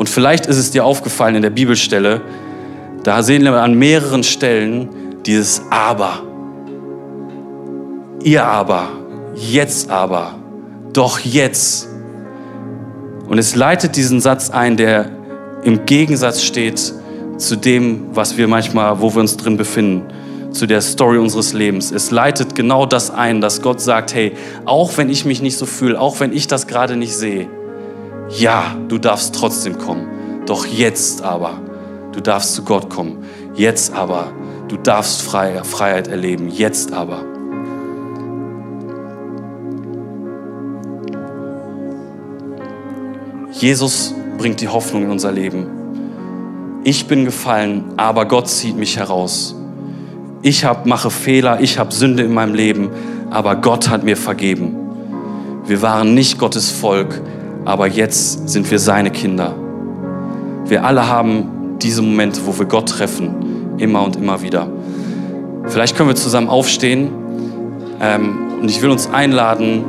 Und 0.00 0.08
vielleicht 0.08 0.46
ist 0.46 0.56
es 0.56 0.70
dir 0.70 0.86
aufgefallen 0.86 1.34
in 1.34 1.42
der 1.42 1.50
Bibelstelle, 1.50 2.22
da 3.02 3.22
sehen 3.22 3.44
wir 3.44 3.60
an 3.60 3.74
mehreren 3.74 4.22
Stellen 4.22 4.88
dieses 5.26 5.60
Aber. 5.68 6.22
Ihr 8.24 8.46
aber, 8.46 8.88
jetzt 9.34 9.90
aber, 9.90 10.36
doch 10.94 11.18
jetzt. 11.18 11.86
Und 13.28 13.36
es 13.36 13.54
leitet 13.54 13.94
diesen 13.94 14.22
Satz 14.22 14.48
ein, 14.48 14.78
der 14.78 15.10
im 15.64 15.84
Gegensatz 15.84 16.44
steht 16.44 16.80
zu 17.36 17.56
dem, 17.56 18.06
was 18.14 18.38
wir 18.38 18.48
manchmal, 18.48 19.02
wo 19.02 19.14
wir 19.14 19.20
uns 19.20 19.36
drin 19.36 19.58
befinden, 19.58 20.04
zu 20.50 20.64
der 20.64 20.80
Story 20.80 21.18
unseres 21.18 21.52
Lebens. 21.52 21.92
Es 21.92 22.10
leitet 22.10 22.54
genau 22.54 22.86
das 22.86 23.10
ein, 23.10 23.42
dass 23.42 23.60
Gott 23.60 23.82
sagt, 23.82 24.14
hey, 24.14 24.32
auch 24.64 24.96
wenn 24.96 25.10
ich 25.10 25.26
mich 25.26 25.42
nicht 25.42 25.58
so 25.58 25.66
fühle, 25.66 26.00
auch 26.00 26.20
wenn 26.20 26.32
ich 26.32 26.46
das 26.46 26.66
gerade 26.66 26.96
nicht 26.96 27.14
sehe, 27.14 27.50
ja, 28.30 28.76
du 28.88 28.98
darfst 28.98 29.34
trotzdem 29.34 29.78
kommen. 29.78 30.42
Doch 30.46 30.66
jetzt 30.66 31.22
aber, 31.22 31.60
du 32.12 32.20
darfst 32.20 32.54
zu 32.54 32.64
Gott 32.64 32.88
kommen. 32.88 33.24
Jetzt 33.54 33.92
aber, 33.92 34.32
du 34.68 34.76
darfst 34.76 35.22
Freiheit 35.22 36.08
erleben. 36.08 36.48
Jetzt 36.48 36.92
aber. 36.92 37.24
Jesus 43.52 44.14
bringt 44.38 44.60
die 44.60 44.68
Hoffnung 44.68 45.02
in 45.04 45.10
unser 45.10 45.32
Leben. 45.32 45.66
Ich 46.82 47.06
bin 47.06 47.26
gefallen, 47.26 47.84
aber 47.96 48.26
Gott 48.26 48.48
zieht 48.48 48.76
mich 48.76 48.96
heraus. 48.96 49.54
Ich 50.40 50.64
hab, 50.64 50.86
mache 50.86 51.10
Fehler, 51.10 51.60
ich 51.60 51.78
habe 51.78 51.92
Sünde 51.92 52.22
in 52.22 52.32
meinem 52.32 52.54
Leben, 52.54 52.88
aber 53.28 53.56
Gott 53.56 53.90
hat 53.90 54.02
mir 54.02 54.16
vergeben. 54.16 54.76
Wir 55.66 55.82
waren 55.82 56.14
nicht 56.14 56.38
Gottes 56.38 56.70
Volk, 56.70 57.20
aber 57.64 57.86
jetzt 57.86 58.48
sind 58.48 58.70
wir 58.70 58.78
seine 58.78 59.10
Kinder. 59.10 59.54
Wir 60.66 60.84
alle 60.84 61.08
haben 61.08 61.76
diese 61.80 62.02
Momente, 62.02 62.40
wo 62.44 62.58
wir 62.58 62.66
Gott 62.66 62.88
treffen, 62.88 63.74
immer 63.78 64.04
und 64.04 64.16
immer 64.16 64.42
wieder. 64.42 64.68
Vielleicht 65.66 65.96
können 65.96 66.08
wir 66.08 66.16
zusammen 66.16 66.48
aufstehen 66.48 67.10
ähm, 68.00 68.38
und 68.60 68.70
ich 68.70 68.82
will 68.82 68.90
uns 68.90 69.08
einladen, 69.10 69.84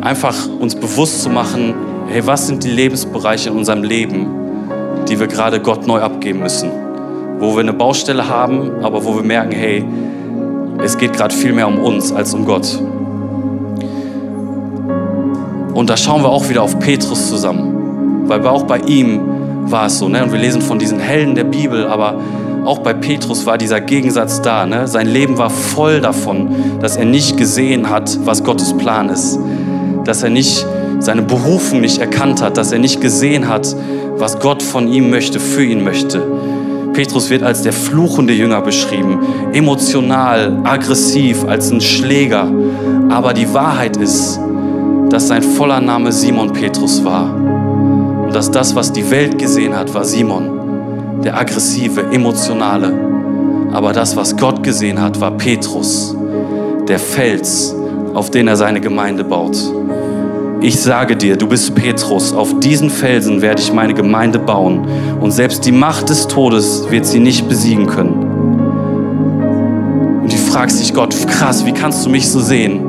einfach 0.00 0.34
uns 0.60 0.74
bewusst 0.74 1.22
zu 1.22 1.30
machen, 1.30 1.74
hey, 2.08 2.26
was 2.26 2.46
sind 2.46 2.64
die 2.64 2.70
Lebensbereiche 2.70 3.50
in 3.50 3.56
unserem 3.56 3.82
Leben, 3.82 4.26
die 5.08 5.18
wir 5.18 5.26
gerade 5.26 5.60
Gott 5.60 5.86
neu 5.86 6.00
abgeben 6.00 6.40
müssen? 6.40 6.70
Wo 7.38 7.54
wir 7.54 7.60
eine 7.60 7.72
Baustelle 7.72 8.28
haben, 8.28 8.82
aber 8.82 9.04
wo 9.04 9.16
wir 9.16 9.22
merken, 9.22 9.52
hey, 9.52 9.84
es 10.82 10.96
geht 10.96 11.12
gerade 11.12 11.34
viel 11.34 11.52
mehr 11.52 11.68
um 11.68 11.78
uns 11.78 12.12
als 12.12 12.34
um 12.34 12.44
Gott. 12.44 12.80
Und 15.76 15.90
da 15.90 15.96
schauen 15.98 16.22
wir 16.22 16.30
auch 16.30 16.48
wieder 16.48 16.62
auf 16.62 16.78
Petrus 16.78 17.28
zusammen, 17.28 18.22
weil 18.28 18.44
auch 18.46 18.62
bei 18.62 18.78
ihm 18.78 19.20
war 19.70 19.88
es 19.88 19.98
so. 19.98 20.08
Ne? 20.08 20.24
Und 20.24 20.32
wir 20.32 20.38
lesen 20.38 20.62
von 20.62 20.78
diesen 20.78 20.98
Helden 20.98 21.34
der 21.34 21.44
Bibel, 21.44 21.86
aber 21.86 22.18
auch 22.64 22.78
bei 22.78 22.94
Petrus 22.94 23.44
war 23.44 23.58
dieser 23.58 23.82
Gegensatz 23.82 24.40
da. 24.40 24.64
Ne? 24.64 24.88
Sein 24.88 25.06
Leben 25.06 25.36
war 25.36 25.50
voll 25.50 26.00
davon, 26.00 26.48
dass 26.80 26.96
er 26.96 27.04
nicht 27.04 27.36
gesehen 27.36 27.90
hat, 27.90 28.18
was 28.24 28.42
Gottes 28.42 28.74
Plan 28.74 29.10
ist. 29.10 29.38
Dass 30.04 30.22
er 30.22 30.30
nicht 30.30 30.64
seine 30.98 31.20
Berufung 31.20 31.82
nicht 31.82 31.98
erkannt 31.98 32.40
hat, 32.40 32.56
dass 32.56 32.72
er 32.72 32.78
nicht 32.78 33.02
gesehen 33.02 33.46
hat, 33.46 33.76
was 34.16 34.38
Gott 34.40 34.62
von 34.62 34.90
ihm 34.90 35.10
möchte, 35.10 35.38
für 35.38 35.62
ihn 35.62 35.84
möchte. 35.84 36.22
Petrus 36.94 37.28
wird 37.28 37.42
als 37.42 37.60
der 37.60 37.74
fluchende 37.74 38.32
Jünger 38.32 38.62
beschrieben, 38.62 39.18
emotional, 39.52 40.58
aggressiv, 40.64 41.44
als 41.46 41.70
ein 41.70 41.82
Schläger. 41.82 42.50
Aber 43.10 43.34
die 43.34 43.52
Wahrheit 43.52 43.98
ist, 43.98 44.40
dass 45.16 45.28
sein 45.28 45.42
voller 45.42 45.80
Name 45.80 46.12
Simon 46.12 46.52
Petrus 46.52 47.02
war. 47.02 47.34
Und 47.34 48.34
dass 48.34 48.50
das, 48.50 48.76
was 48.76 48.92
die 48.92 49.10
Welt 49.10 49.38
gesehen 49.38 49.74
hat, 49.74 49.94
war 49.94 50.04
Simon, 50.04 51.22
der 51.24 51.38
aggressive, 51.38 52.02
emotionale. 52.12 52.92
Aber 53.72 53.94
das, 53.94 54.14
was 54.14 54.36
Gott 54.36 54.62
gesehen 54.62 55.00
hat, 55.00 55.18
war 55.18 55.30
Petrus, 55.30 56.14
der 56.86 56.98
Fels, 56.98 57.74
auf 58.12 58.30
den 58.30 58.46
er 58.46 58.56
seine 58.56 58.78
Gemeinde 58.82 59.24
baut. 59.24 59.56
Ich 60.60 60.78
sage 60.78 61.16
dir, 61.16 61.38
du 61.38 61.48
bist 61.48 61.74
Petrus, 61.74 62.34
auf 62.34 62.60
diesen 62.60 62.90
Felsen 62.90 63.40
werde 63.40 63.62
ich 63.62 63.72
meine 63.72 63.94
Gemeinde 63.94 64.38
bauen 64.38 64.86
und 65.18 65.30
selbst 65.30 65.64
die 65.64 65.72
Macht 65.72 66.10
des 66.10 66.28
Todes 66.28 66.90
wird 66.90 67.06
sie 67.06 67.20
nicht 67.20 67.48
besiegen 67.48 67.86
können. 67.86 68.22
Und 70.24 70.30
du 70.30 70.36
fragst 70.36 70.78
dich, 70.78 70.92
Gott, 70.92 71.16
krass, 71.26 71.64
wie 71.64 71.72
kannst 71.72 72.04
du 72.04 72.10
mich 72.10 72.28
so 72.28 72.38
sehen? 72.38 72.85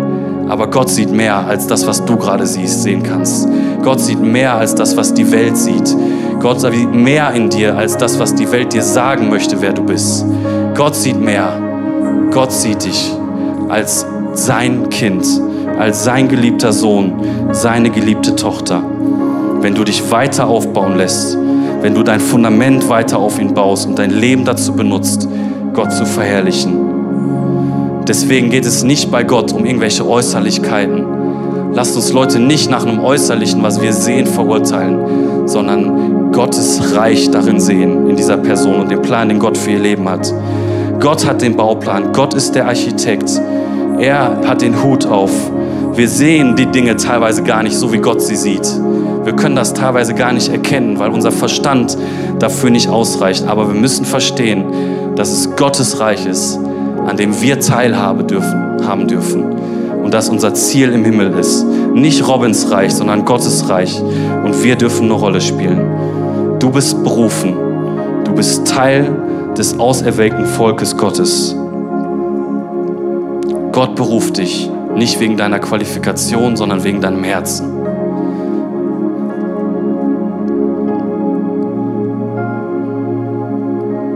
Aber 0.49 0.69
Gott 0.69 0.89
sieht 0.89 1.11
mehr 1.11 1.45
als 1.45 1.67
das, 1.67 1.85
was 1.87 2.03
du 2.05 2.15
gerade 2.17 2.45
siehst, 2.45 2.83
sehen 2.83 3.03
kannst. 3.03 3.47
Gott 3.83 3.99
sieht 3.99 4.21
mehr 4.21 4.55
als 4.55 4.75
das, 4.75 4.95
was 4.95 5.13
die 5.13 5.31
Welt 5.31 5.57
sieht. 5.57 5.95
Gott 6.39 6.61
sieht 6.61 6.93
mehr 6.93 7.31
in 7.33 7.49
dir 7.49 7.77
als 7.77 7.97
das, 7.97 8.19
was 8.19 8.35
die 8.35 8.51
Welt 8.51 8.73
dir 8.73 8.83
sagen 8.83 9.29
möchte, 9.29 9.61
wer 9.61 9.73
du 9.73 9.83
bist. 9.83 10.25
Gott 10.75 10.95
sieht 10.95 11.19
mehr. 11.19 11.49
Gott 12.31 12.51
sieht 12.51 12.85
dich 12.85 13.11
als 13.69 14.05
sein 14.33 14.89
Kind 14.89 15.25
als 15.77 16.03
sein 16.03 16.27
geliebter 16.27 16.73
Sohn, 16.73 17.13
seine 17.51 17.89
geliebte 17.89 18.35
Tochter. 18.35 18.81
Wenn 19.61 19.75
du 19.75 19.83
dich 19.83 20.11
weiter 20.11 20.47
aufbauen 20.47 20.97
lässt, 20.97 21.37
wenn 21.81 21.93
du 21.93 22.03
dein 22.03 22.19
Fundament 22.19 22.89
weiter 22.89 23.19
auf 23.19 23.39
ihn 23.39 23.53
baust 23.53 23.87
und 23.87 23.99
dein 23.99 24.11
Leben 24.11 24.45
dazu 24.45 24.73
benutzt, 24.73 25.27
Gott 25.73 25.91
zu 25.91 26.05
verherrlichen. 26.05 26.86
Deswegen 28.07 28.49
geht 28.49 28.65
es 28.65 28.83
nicht 28.83 29.11
bei 29.11 29.23
Gott 29.23 29.51
um 29.51 29.65
irgendwelche 29.65 30.07
Äußerlichkeiten. 30.07 31.73
Lasst 31.73 31.95
uns 31.95 32.13
Leute 32.13 32.39
nicht 32.39 32.71
nach 32.71 32.85
einem 32.85 32.99
Äußerlichen, 33.03 33.61
was 33.61 33.81
wir 33.81 33.91
sehen, 33.91 34.25
verurteilen, 34.25 35.47
sondern 35.47 36.31
Gottes 36.31 36.95
Reich 36.95 37.29
darin 37.29 37.59
sehen, 37.59 38.09
in 38.09 38.15
dieser 38.15 38.37
Person 38.37 38.81
und 38.81 38.91
dem 38.91 39.01
Plan, 39.01 39.27
den 39.27 39.39
Gott 39.39 39.57
für 39.57 39.71
ihr 39.71 39.79
Leben 39.79 40.07
hat. 40.07 40.33
Gott 40.99 41.27
hat 41.27 41.41
den 41.41 41.55
Bauplan, 41.55 42.13
Gott 42.13 42.33
ist 42.33 42.55
der 42.55 42.67
Architekt. 42.67 43.41
Er 43.99 44.41
hat 44.47 44.61
den 44.61 44.81
Hut 44.81 45.05
auf. 45.05 45.31
Wir 45.93 46.07
sehen 46.07 46.55
die 46.55 46.67
Dinge 46.67 46.95
teilweise 46.95 47.43
gar 47.43 47.61
nicht 47.61 47.75
so, 47.75 47.91
wie 47.91 47.97
Gott 47.97 48.21
sie 48.21 48.35
sieht. 48.35 48.67
Wir 49.23 49.33
können 49.33 49.55
das 49.55 49.73
teilweise 49.73 50.13
gar 50.13 50.31
nicht 50.31 50.49
erkennen, 50.49 50.99
weil 50.99 51.09
unser 51.09 51.31
Verstand 51.31 51.97
dafür 52.39 52.69
nicht 52.69 52.87
ausreicht. 52.87 53.45
Aber 53.47 53.67
wir 53.67 53.79
müssen 53.79 54.05
verstehen, 54.05 54.63
dass 55.15 55.31
es 55.31 55.55
Gottes 55.55 55.99
Reich 55.99 56.25
ist, 56.25 56.59
an 57.07 57.17
dem 57.17 57.41
wir 57.41 57.59
Teilhabe 57.59 58.23
dürfen, 58.23 58.85
haben 58.85 59.07
dürfen. 59.07 59.43
Und 60.03 60.13
dass 60.13 60.29
unser 60.29 60.53
Ziel 60.53 60.91
im 60.91 61.03
Himmel 61.03 61.37
ist. 61.39 61.65
Nicht 61.93 62.27
Robins 62.27 62.69
Reich, 62.69 62.93
sondern 62.93 63.25
Gottes 63.25 63.67
Reich. 63.69 63.99
Und 64.43 64.63
wir 64.63 64.75
dürfen 64.75 65.05
eine 65.05 65.13
Rolle 65.13 65.41
spielen. 65.41 66.57
Du 66.59 66.69
bist 66.69 67.03
berufen. 67.03 67.55
Du 68.23 68.33
bist 68.33 68.67
Teil 68.67 69.09
des 69.57 69.79
auserwählten 69.79 70.45
Volkes 70.45 70.95
Gottes. 70.95 71.55
Gott 73.71 73.95
beruft 73.95 74.37
dich 74.37 74.69
nicht 74.95 75.19
wegen 75.19 75.37
deiner 75.37 75.59
Qualifikation, 75.59 76.55
sondern 76.57 76.83
wegen 76.83 77.01
deinem 77.01 77.23
Herzen. 77.23 77.76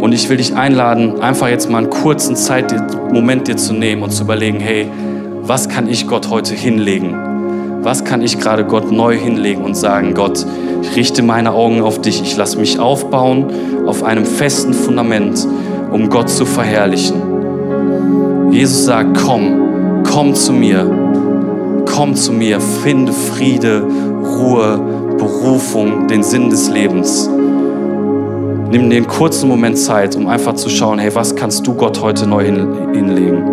Und 0.01 0.13
ich 0.13 0.27
will 0.29 0.37
dich 0.37 0.55
einladen, 0.55 1.21
einfach 1.21 1.47
jetzt 1.47 1.69
mal 1.69 1.77
einen 1.77 1.91
kurzen 1.91 2.35
Zeitmoment 2.35 3.47
dir 3.47 3.55
zu 3.55 3.73
nehmen 3.73 4.01
und 4.01 4.09
zu 4.09 4.23
überlegen, 4.23 4.59
hey, 4.59 4.87
was 5.43 5.69
kann 5.69 5.87
ich 5.87 6.07
Gott 6.07 6.27
heute 6.31 6.55
hinlegen? 6.55 7.15
Was 7.83 8.03
kann 8.03 8.23
ich 8.23 8.39
gerade 8.39 8.65
Gott 8.65 8.91
neu 8.91 9.15
hinlegen 9.15 9.63
und 9.63 9.75
sagen, 9.75 10.15
Gott, 10.15 10.43
ich 10.81 10.95
richte 10.95 11.21
meine 11.21 11.51
Augen 11.51 11.81
auf 11.83 12.01
dich, 12.01 12.19
ich 12.23 12.35
lasse 12.35 12.57
mich 12.57 12.79
aufbauen 12.79 13.45
auf 13.85 14.03
einem 14.03 14.25
festen 14.25 14.73
Fundament, 14.73 15.47
um 15.91 16.09
Gott 16.09 16.29
zu 16.29 16.45
verherrlichen. 16.47 17.21
Jesus 18.51 18.85
sagt, 18.85 19.19
komm, 19.23 20.03
komm 20.03 20.33
zu 20.33 20.51
mir, 20.51 20.89
komm 21.85 22.15
zu 22.15 22.33
mir, 22.33 22.59
finde 22.59 23.13
Friede, 23.13 23.83
Ruhe, 23.83 24.79
Berufung, 25.19 26.07
den 26.07 26.23
Sinn 26.23 26.49
des 26.49 26.69
Lebens. 26.69 27.29
Nimm 28.71 28.89
dir 28.89 28.95
einen 28.95 29.07
kurzen 29.07 29.49
Moment 29.49 29.77
Zeit, 29.77 30.15
um 30.15 30.27
einfach 30.27 30.53
zu 30.53 30.69
schauen, 30.69 30.97
hey, 30.97 31.13
was 31.13 31.35
kannst 31.35 31.67
du 31.67 31.73
Gott 31.73 32.01
heute 32.01 32.25
neu 32.25 32.45
hinlegen? 32.45 33.43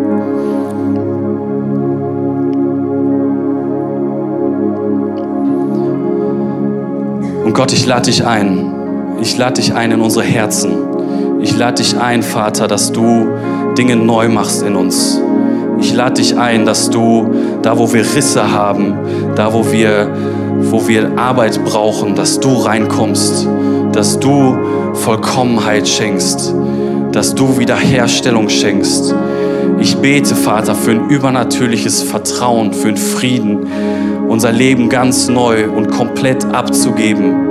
Und 7.45 7.53
Gott, 7.53 7.73
ich 7.73 7.85
lade 7.85 8.05
dich 8.05 8.25
ein. 8.25 8.73
Ich 9.21 9.37
lade 9.37 9.55
dich 9.55 9.75
ein 9.75 9.91
in 9.91 10.01
unsere 10.01 10.25
Herzen. 10.25 10.71
Ich 11.41 11.57
lade 11.57 11.83
dich 11.83 11.99
ein, 11.99 12.23
Vater, 12.23 12.69
dass 12.69 12.93
du 12.93 13.27
Dinge 13.77 13.97
neu 13.97 14.29
machst 14.29 14.63
in 14.63 14.77
uns. 14.77 15.21
Ich 15.81 15.93
lade 15.95 16.23
dich 16.23 16.39
ein, 16.39 16.65
dass 16.65 16.91
du 16.91 17.27
da, 17.63 17.77
wo 17.77 17.93
wir 17.93 18.03
Risse 18.03 18.53
haben, 18.53 18.95
da, 19.35 19.53
wo 19.53 19.73
wir, 19.73 20.15
wo 20.61 20.87
wir 20.87 21.19
Arbeit 21.19 21.65
brauchen, 21.65 22.15
dass 22.15 22.39
du 22.39 22.55
reinkommst, 22.55 23.49
dass 23.91 24.21
du 24.21 24.57
Vollkommenheit 24.95 25.89
schenkst, 25.89 26.55
dass 27.13 27.35
du 27.35 27.59
Wiederherstellung 27.59 28.49
schenkst. 28.49 29.15
Ich 29.81 29.97
bete, 29.97 30.35
Vater, 30.35 30.75
für 30.75 30.93
ein 30.93 31.09
übernatürliches 31.09 32.03
Vertrauen, 32.03 32.73
für 32.73 32.89
einen 32.89 32.97
Frieden, 32.97 33.67
unser 34.29 34.53
Leben 34.53 34.89
ganz 34.89 35.29
neu 35.29 35.71
und 35.71 35.91
komplett 35.91 36.45
abzugeben 36.47 37.49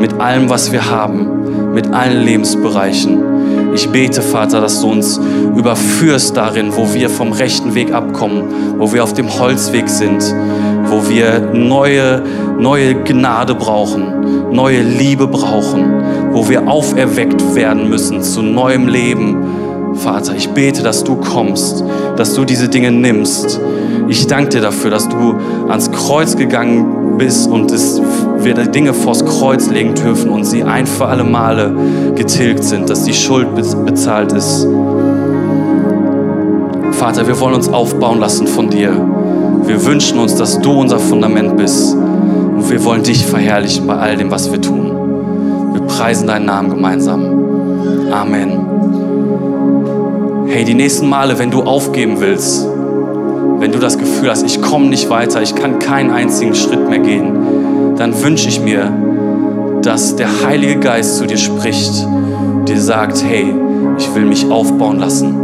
mit 0.00 0.20
allem, 0.20 0.48
was 0.48 0.72
wir 0.72 0.90
haben, 0.90 1.74
mit 1.74 1.92
allen 1.92 2.24
Lebensbereichen. 2.24 3.74
Ich 3.74 3.88
bete, 3.88 4.22
Vater, 4.22 4.60
dass 4.60 4.80
du 4.80 4.90
uns 4.90 5.20
überführst 5.56 6.36
darin, 6.36 6.72
wo 6.74 6.92
wir 6.94 7.10
vom 7.10 7.32
rechten 7.32 7.74
Weg 7.74 7.92
abkommen, 7.92 8.44
wo 8.78 8.92
wir 8.92 9.04
auf 9.04 9.12
dem 9.12 9.28
Holzweg 9.38 9.88
sind, 9.88 10.22
wo 10.90 11.08
wir 11.08 11.50
neue, 11.52 12.22
neue 12.58 12.94
Gnade 13.02 13.54
brauchen, 13.54 14.52
neue 14.52 14.82
Liebe 14.82 15.26
brauchen, 15.26 15.84
wo 16.32 16.48
wir 16.48 16.68
auferweckt 16.68 17.54
werden 17.54 17.88
müssen 17.88 18.22
zu 18.22 18.42
neuem 18.42 18.88
Leben. 18.88 19.36
Vater, 19.94 20.34
ich 20.36 20.48
bete, 20.50 20.82
dass 20.82 21.04
du 21.04 21.16
kommst, 21.16 21.84
dass 22.16 22.34
du 22.34 22.44
diese 22.44 22.68
Dinge 22.68 22.92
nimmst. 22.92 23.60
Ich 24.08 24.26
danke 24.26 24.50
dir 24.50 24.60
dafür, 24.60 24.90
dass 24.90 25.08
du 25.08 25.36
ans 25.68 25.90
Kreuz 25.90 26.36
gegangen 26.36 27.16
bist 27.18 27.50
und 27.50 27.70
es, 27.70 28.00
wir 28.38 28.54
Dinge 28.54 28.94
vors 28.94 29.24
Kreuz 29.24 29.68
legen 29.68 29.94
dürfen 29.94 30.30
und 30.30 30.44
sie 30.44 30.62
ein 30.62 30.86
für 30.86 31.06
alle 31.06 31.24
Male 31.24 31.74
getilgt 32.14 32.64
sind, 32.64 32.88
dass 32.88 33.04
die 33.04 33.12
Schuld 33.12 33.48
bezahlt 33.54 34.32
ist. 34.32 34.66
Vater, 36.92 37.26
wir 37.26 37.38
wollen 37.40 37.54
uns 37.54 37.68
aufbauen 37.68 38.18
lassen 38.18 38.46
von 38.46 38.70
dir. 38.70 39.17
Wir 39.68 39.84
wünschen 39.84 40.18
uns, 40.18 40.34
dass 40.34 40.58
du 40.58 40.72
unser 40.72 40.98
Fundament 40.98 41.58
bist. 41.58 41.94
Und 41.94 42.70
wir 42.70 42.82
wollen 42.84 43.02
dich 43.02 43.26
verherrlichen 43.26 43.86
bei 43.86 43.96
all 43.96 44.16
dem, 44.16 44.30
was 44.30 44.50
wir 44.50 44.62
tun. 44.62 45.74
Wir 45.74 45.82
preisen 45.82 46.26
deinen 46.26 46.46
Namen 46.46 46.70
gemeinsam. 46.70 48.10
Amen. 48.10 48.64
Hey, 50.46 50.64
die 50.64 50.72
nächsten 50.72 51.06
Male, 51.06 51.38
wenn 51.38 51.50
du 51.50 51.64
aufgeben 51.64 52.18
willst, 52.18 52.66
wenn 53.58 53.70
du 53.70 53.78
das 53.78 53.98
Gefühl 53.98 54.30
hast, 54.30 54.42
ich 54.42 54.62
komme 54.62 54.86
nicht 54.86 55.10
weiter, 55.10 55.42
ich 55.42 55.54
kann 55.54 55.78
keinen 55.78 56.12
einzigen 56.12 56.54
Schritt 56.54 56.88
mehr 56.88 57.00
gehen, 57.00 57.94
dann 57.98 58.22
wünsche 58.22 58.48
ich 58.48 58.62
mir, 58.62 58.90
dass 59.82 60.16
der 60.16 60.46
Heilige 60.46 60.80
Geist 60.80 61.18
zu 61.18 61.26
dir 61.26 61.36
spricht, 61.36 62.06
dir 62.66 62.80
sagt, 62.80 63.22
hey, 63.22 63.54
ich 63.98 64.14
will 64.14 64.24
mich 64.24 64.50
aufbauen 64.50 64.98
lassen 64.98 65.34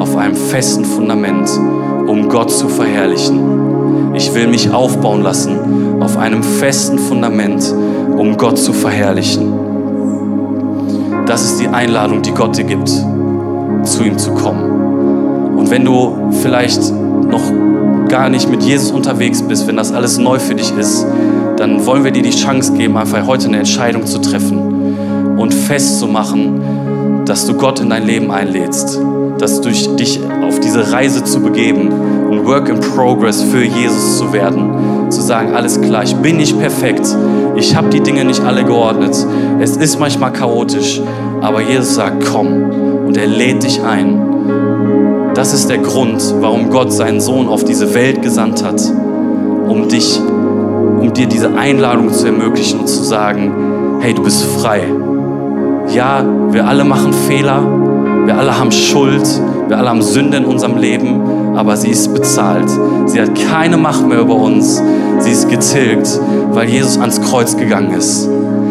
auf 0.00 0.16
einem 0.16 0.34
festen 0.34 0.84
Fundament, 0.84 1.48
um 2.08 2.28
Gott 2.28 2.50
zu 2.50 2.68
verherrlichen. 2.68 3.67
Ich 4.18 4.34
will 4.34 4.48
mich 4.48 4.72
aufbauen 4.72 5.22
lassen 5.22 6.02
auf 6.02 6.16
einem 6.16 6.42
festen 6.42 6.98
Fundament, 6.98 7.72
um 8.16 8.36
Gott 8.36 8.58
zu 8.58 8.72
verherrlichen. 8.72 9.52
Das 11.24 11.44
ist 11.44 11.60
die 11.60 11.68
Einladung, 11.68 12.20
die 12.22 12.32
Gott 12.32 12.58
dir 12.58 12.64
gibt, 12.64 12.88
zu 12.88 14.02
ihm 14.02 14.18
zu 14.18 14.32
kommen. 14.32 15.56
Und 15.56 15.70
wenn 15.70 15.84
du 15.84 16.32
vielleicht 16.42 16.92
noch 16.92 17.42
gar 18.08 18.28
nicht 18.28 18.50
mit 18.50 18.64
Jesus 18.64 18.90
unterwegs 18.90 19.40
bist, 19.40 19.68
wenn 19.68 19.76
das 19.76 19.92
alles 19.92 20.18
neu 20.18 20.40
für 20.40 20.56
dich 20.56 20.76
ist, 20.76 21.06
dann 21.56 21.86
wollen 21.86 22.02
wir 22.02 22.10
dir 22.10 22.22
die 22.22 22.30
Chance 22.30 22.72
geben, 22.72 22.96
einfach 22.96 23.24
heute 23.24 23.46
eine 23.46 23.58
Entscheidung 23.58 24.04
zu 24.04 24.18
treffen 24.18 25.36
und 25.38 25.54
festzumachen, 25.54 27.24
dass 27.24 27.46
du 27.46 27.54
Gott 27.54 27.78
in 27.78 27.90
dein 27.90 28.04
Leben 28.04 28.32
einlädst, 28.32 29.00
dass 29.38 29.60
du 29.60 29.70
dich 29.70 30.18
auf 30.42 30.58
diese 30.58 30.90
Reise 30.90 31.22
zu 31.22 31.40
begeben 31.40 32.17
Work 32.48 32.70
in 32.70 32.80
Progress 32.80 33.42
für 33.42 33.62
Jesus 33.62 34.16
zu 34.16 34.32
werden, 34.32 35.10
zu 35.10 35.20
sagen, 35.20 35.54
alles 35.54 35.78
klar, 35.82 36.02
ich 36.02 36.16
bin 36.16 36.38
nicht 36.38 36.58
perfekt, 36.58 37.06
ich 37.56 37.76
habe 37.76 37.90
die 37.90 38.00
Dinge 38.00 38.24
nicht 38.24 38.42
alle 38.42 38.64
geordnet, 38.64 39.14
es 39.60 39.76
ist 39.76 40.00
manchmal 40.00 40.32
chaotisch, 40.32 41.02
aber 41.42 41.60
Jesus 41.60 41.96
sagt, 41.96 42.24
komm 42.32 42.70
und 43.06 43.18
er 43.18 43.26
lädt 43.26 43.64
dich 43.64 43.82
ein. 43.82 45.32
Das 45.34 45.52
ist 45.52 45.68
der 45.68 45.76
Grund, 45.76 46.22
warum 46.40 46.70
Gott 46.70 46.90
seinen 46.90 47.20
Sohn 47.20 47.48
auf 47.48 47.64
diese 47.64 47.92
Welt 47.92 48.22
gesandt 48.22 48.64
hat, 48.64 48.80
um 49.68 49.86
dich, 49.88 50.18
um 50.18 51.12
dir 51.12 51.26
diese 51.26 51.54
Einladung 51.54 52.10
zu 52.10 52.24
ermöglichen 52.24 52.80
und 52.80 52.88
zu 52.88 53.02
sagen, 53.02 53.98
hey, 54.00 54.14
du 54.14 54.22
bist 54.22 54.42
frei. 54.42 54.84
Ja, 55.94 56.24
wir 56.50 56.66
alle 56.66 56.84
machen 56.84 57.12
Fehler, 57.12 57.62
wir 58.24 58.38
alle 58.38 58.58
haben 58.58 58.72
Schuld, 58.72 59.28
wir 59.68 59.76
alle 59.76 59.90
haben 59.90 60.02
Sünde 60.02 60.38
in 60.38 60.46
unserem 60.46 60.78
Leben, 60.78 61.20
aber 61.58 61.76
sie 61.76 61.90
ist 61.90 62.14
bezahlt. 62.14 62.70
Sie 63.06 63.20
hat 63.20 63.34
keine 63.34 63.76
Macht 63.76 64.06
mehr 64.06 64.20
über 64.20 64.36
uns. 64.36 64.80
Sie 65.18 65.32
ist 65.32 65.48
getilgt, 65.48 66.08
weil 66.52 66.68
Jesus 66.68 66.98
ans 66.98 67.20
Kreuz 67.20 67.56
gegangen 67.56 67.90
ist. 67.94 68.28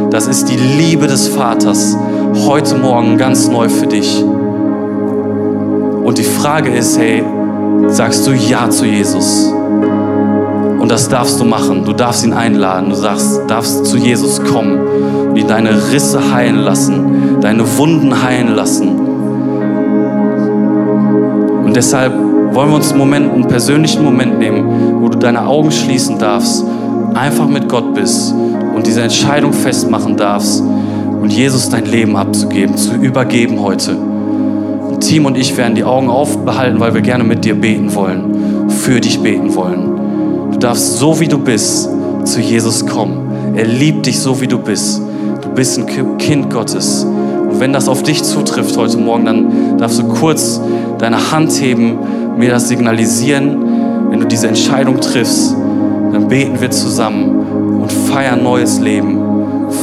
Das 0.10 0.26
ist 0.28 0.46
die 0.46 0.56
Liebe 0.56 1.06
des 1.06 1.28
Vaters 1.28 1.98
heute 2.46 2.76
Morgen 2.76 3.18
ganz 3.18 3.50
neu 3.50 3.68
für 3.68 3.88
dich. 3.88 4.24
Und 4.24 6.18
die 6.18 6.24
Frage 6.24 6.70
ist, 6.70 6.98
hey, 6.98 7.26
sagst 7.88 8.26
du 8.26 8.32
Ja 8.32 8.70
zu 8.70 8.86
Jesus? 8.86 9.52
Und 10.80 10.90
das 10.90 11.10
darfst 11.10 11.42
du 11.42 11.44
machen. 11.44 11.84
Du 11.84 11.92
darfst 11.92 12.26
ihn 12.26 12.32
einladen. 12.32 12.90
Du 12.90 12.96
sagst, 12.96 13.42
darfst 13.50 13.86
zu 13.86 13.98
Jesus 13.98 14.42
kommen 14.42 14.80
und 15.32 15.36
ihn 15.36 15.48
deine 15.50 15.92
Risse 15.92 16.34
heilen 16.34 16.60
lassen, 16.60 17.42
deine 17.42 17.66
Wunden 17.78 18.24
heilen 18.24 18.56
lassen. 18.56 18.98
Und 21.66 21.76
deshalb 21.76 22.14
wollen 22.58 22.72
wir 22.72 22.78
uns 22.78 22.90
einen 22.90 22.98
Moment, 22.98 23.32
einen 23.32 23.48
persönlichen 23.48 24.04
Moment 24.04 24.40
nehmen, 24.40 25.00
wo 25.00 25.10
du 25.10 25.20
deine 25.20 25.46
Augen 25.46 25.72
schließen 25.72 26.18
darfst, 26.18 26.66
einfach 27.14 27.48
mit 27.48 27.70
Gott 27.70 27.94
bist 27.94 28.34
und 28.76 28.88
diese 28.88 29.04
Entscheidung 29.04 29.54
festmachen 29.54 30.18
darfst 30.18 30.64
und 31.22 31.32
Jesus 31.32 31.70
dein 31.70 31.86
Leben 31.86 32.18
abzugeben, 32.18 32.76
zu 32.76 32.96
übergeben 32.96 33.62
heute. 33.62 33.96
Team 35.00 35.28
und 35.28 35.38
ich 35.38 35.56
werden 35.56 35.76
die 35.76 35.84
Augen 35.84 36.10
aufbehalten, 36.10 36.80
weil 36.80 36.96
wir 36.96 37.02
gerne 37.02 37.24
mit 37.24 37.46
dir 37.46 37.54
beten 37.54 37.94
wollen, 37.94 38.72
für 38.72 39.00
dich 39.00 39.20
beten 39.20 39.54
wollen. 39.54 40.50
Du 40.54 40.58
darfst 40.58 40.98
so 40.98 41.20
wie 41.20 41.28
du 41.28 41.38
bist 41.38 41.88
zu 42.24 42.42
Jesus 42.42 42.88
kommen. 42.88 43.54
Er 43.56 43.66
liebt 43.66 44.08
dich 44.08 44.20
so 44.20 44.42
wie 44.42 44.48
du 44.48 44.58
bist. 44.58 45.00
Du 45.44 45.50
bist 45.50 45.78
ein 45.78 46.18
Kind 46.18 46.50
Gottes. 46.50 47.04
Und 47.04 47.60
wenn 47.60 47.72
das 47.72 47.88
auf 47.88 48.02
dich 48.02 48.24
zutrifft 48.24 48.76
heute 48.78 48.98
Morgen, 48.98 49.26
dann 49.26 49.78
darfst 49.78 50.00
du 50.00 50.08
kurz 50.08 50.60
deine 50.98 51.32
Hand 51.32 51.52
heben, 51.62 52.00
mir 52.38 52.50
das 52.50 52.68
signalisieren. 52.68 54.10
Wenn 54.10 54.20
du 54.20 54.28
diese 54.28 54.48
Entscheidung 54.48 55.00
triffst, 55.02 55.56
dann 56.12 56.28
beten 56.28 56.60
wir 56.62 56.72
zusammen 56.72 57.82
und 57.82 57.92
feiern 57.92 58.44
neues 58.44 58.80
Leben, 58.80 59.20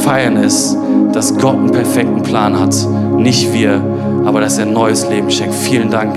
feiern 0.03 0.37
es, 0.37 0.75
dass 1.13 1.37
Gott 1.37 1.55
einen 1.55 1.71
perfekten 1.71 2.23
Plan 2.23 2.59
hat. 2.59 2.75
Nicht 3.17 3.53
wir, 3.53 3.81
aber 4.25 4.41
dass 4.41 4.57
er 4.57 4.65
neues 4.65 5.07
Leben 5.09 5.29
schenkt. 5.29 5.53
Vielen 5.53 5.89
Dank. 5.89 6.15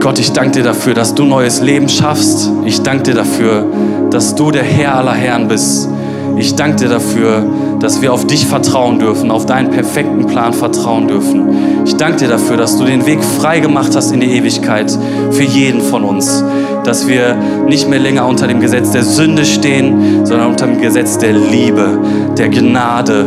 Gott, 0.00 0.18
ich 0.18 0.32
danke 0.32 0.58
dir 0.58 0.64
dafür, 0.64 0.94
dass 0.94 1.14
du 1.14 1.24
neues 1.24 1.60
Leben 1.60 1.88
schaffst. 1.88 2.50
Ich 2.64 2.82
danke 2.82 3.04
dir 3.04 3.14
dafür, 3.14 3.64
dass 4.10 4.34
du 4.34 4.50
der 4.50 4.64
Herr 4.64 4.96
aller 4.96 5.12
Herren 5.12 5.46
bist. 5.46 5.88
Ich 6.36 6.56
danke 6.56 6.76
dir 6.76 6.88
dafür, 6.88 7.44
dass 7.82 8.00
wir 8.00 8.12
auf 8.12 8.26
dich 8.26 8.46
vertrauen 8.46 9.00
dürfen, 9.00 9.30
auf 9.30 9.44
deinen 9.44 9.70
perfekten 9.70 10.26
Plan 10.26 10.52
vertrauen 10.52 11.08
dürfen. 11.08 11.84
Ich 11.84 11.96
danke 11.96 12.18
dir 12.18 12.28
dafür, 12.28 12.56
dass 12.56 12.78
du 12.78 12.84
den 12.84 13.06
Weg 13.06 13.22
frei 13.24 13.58
gemacht 13.58 13.96
hast 13.96 14.12
in 14.12 14.20
die 14.20 14.30
Ewigkeit 14.30 14.96
für 15.32 15.42
jeden 15.42 15.80
von 15.80 16.04
uns. 16.04 16.44
Dass 16.84 17.08
wir 17.08 17.36
nicht 17.66 17.88
mehr 17.88 17.98
länger 17.98 18.26
unter 18.26 18.46
dem 18.46 18.60
Gesetz 18.60 18.92
der 18.92 19.02
Sünde 19.02 19.44
stehen, 19.44 20.24
sondern 20.24 20.50
unter 20.50 20.66
dem 20.66 20.80
Gesetz 20.80 21.18
der 21.18 21.32
Liebe, 21.32 21.98
der 22.38 22.48
Gnade, 22.48 23.24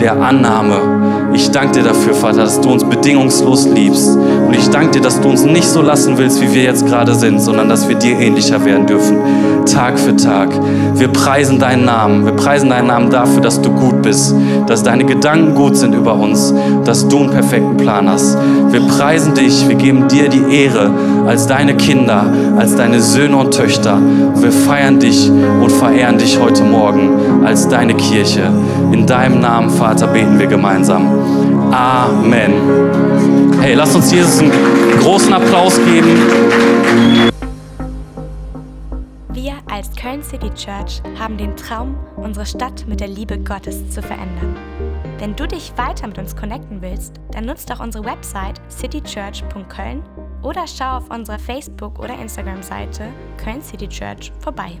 der 0.00 0.20
Annahme. 0.20 0.93
Ich 1.34 1.50
danke 1.50 1.80
dir 1.80 1.82
dafür, 1.82 2.14
Vater, 2.14 2.42
dass 2.44 2.60
du 2.60 2.70
uns 2.70 2.84
bedingungslos 2.84 3.66
liebst. 3.66 4.16
Und 4.16 4.54
ich 4.54 4.68
danke 4.70 4.92
dir, 4.92 5.00
dass 5.00 5.20
du 5.20 5.28
uns 5.28 5.44
nicht 5.44 5.66
so 5.66 5.82
lassen 5.82 6.16
willst, 6.16 6.40
wie 6.40 6.54
wir 6.54 6.62
jetzt 6.62 6.86
gerade 6.86 7.14
sind, 7.14 7.40
sondern 7.40 7.68
dass 7.68 7.88
wir 7.88 7.96
dir 7.96 8.18
ähnlicher 8.18 8.64
werden 8.64 8.86
dürfen. 8.86 9.18
Tag 9.66 9.98
für 9.98 10.14
Tag. 10.14 10.50
Wir 10.94 11.08
preisen 11.08 11.58
deinen 11.58 11.84
Namen. 11.84 12.24
Wir 12.24 12.32
preisen 12.32 12.70
deinen 12.70 12.86
Namen 12.86 13.10
dafür, 13.10 13.40
dass 13.40 13.60
du 13.60 13.70
gut 13.70 14.02
bist, 14.02 14.34
dass 14.66 14.82
deine 14.82 15.04
Gedanken 15.04 15.54
gut 15.54 15.76
sind 15.76 15.94
über 15.94 16.14
uns, 16.14 16.54
dass 16.84 17.08
du 17.08 17.18
einen 17.18 17.30
perfekten 17.30 17.76
Plan 17.76 18.08
hast. 18.08 18.38
Wir 18.70 18.80
preisen 18.82 19.34
dich. 19.34 19.68
Wir 19.68 19.74
geben 19.74 20.06
dir 20.06 20.28
die 20.28 20.54
Ehre 20.54 20.90
als 21.26 21.46
deine 21.46 21.76
Kinder, 21.76 22.24
als 22.56 22.76
deine 22.76 23.00
Söhne 23.00 23.36
und 23.36 23.52
Töchter. 23.52 23.98
Wir 24.36 24.52
feiern 24.52 25.00
dich 25.00 25.30
und 25.30 25.72
verehren 25.72 26.18
dich 26.18 26.38
heute 26.38 26.62
Morgen 26.62 27.44
als 27.44 27.68
deine 27.68 27.94
Kirche. 27.94 28.42
In 28.94 29.08
deinem 29.08 29.40
Namen, 29.40 29.70
Vater, 29.70 30.06
beten 30.06 30.38
wir 30.38 30.46
gemeinsam. 30.46 31.72
Amen. 31.72 32.52
Hey, 33.60 33.74
lass 33.74 33.92
uns 33.96 34.12
Jesus 34.12 34.38
einen 34.38 34.52
großen 35.00 35.32
Applaus 35.32 35.78
geben. 35.84 36.16
Wir 39.32 39.54
als 39.68 39.90
Köln 39.96 40.22
City 40.22 40.48
Church 40.50 41.02
haben 41.18 41.36
den 41.36 41.56
Traum, 41.56 41.96
unsere 42.14 42.46
Stadt 42.46 42.86
mit 42.86 43.00
der 43.00 43.08
Liebe 43.08 43.36
Gottes 43.36 43.90
zu 43.90 44.00
verändern. 44.00 44.54
Wenn 45.18 45.34
du 45.34 45.48
dich 45.48 45.72
weiter 45.74 46.06
mit 46.06 46.18
uns 46.18 46.36
connecten 46.36 46.80
willst, 46.80 47.14
dann 47.32 47.46
nutzt 47.46 47.68
doch 47.70 47.80
unsere 47.80 48.04
Website 48.04 48.60
citychurch.köln 48.70 50.04
oder 50.40 50.66
schau 50.68 50.98
auf 50.98 51.10
unserer 51.10 51.40
Facebook- 51.40 51.98
oder 51.98 52.16
Instagram-Seite 52.16 53.08
Köln 53.42 53.60
City 53.60 53.88
Church 53.88 54.30
vorbei. 54.38 54.78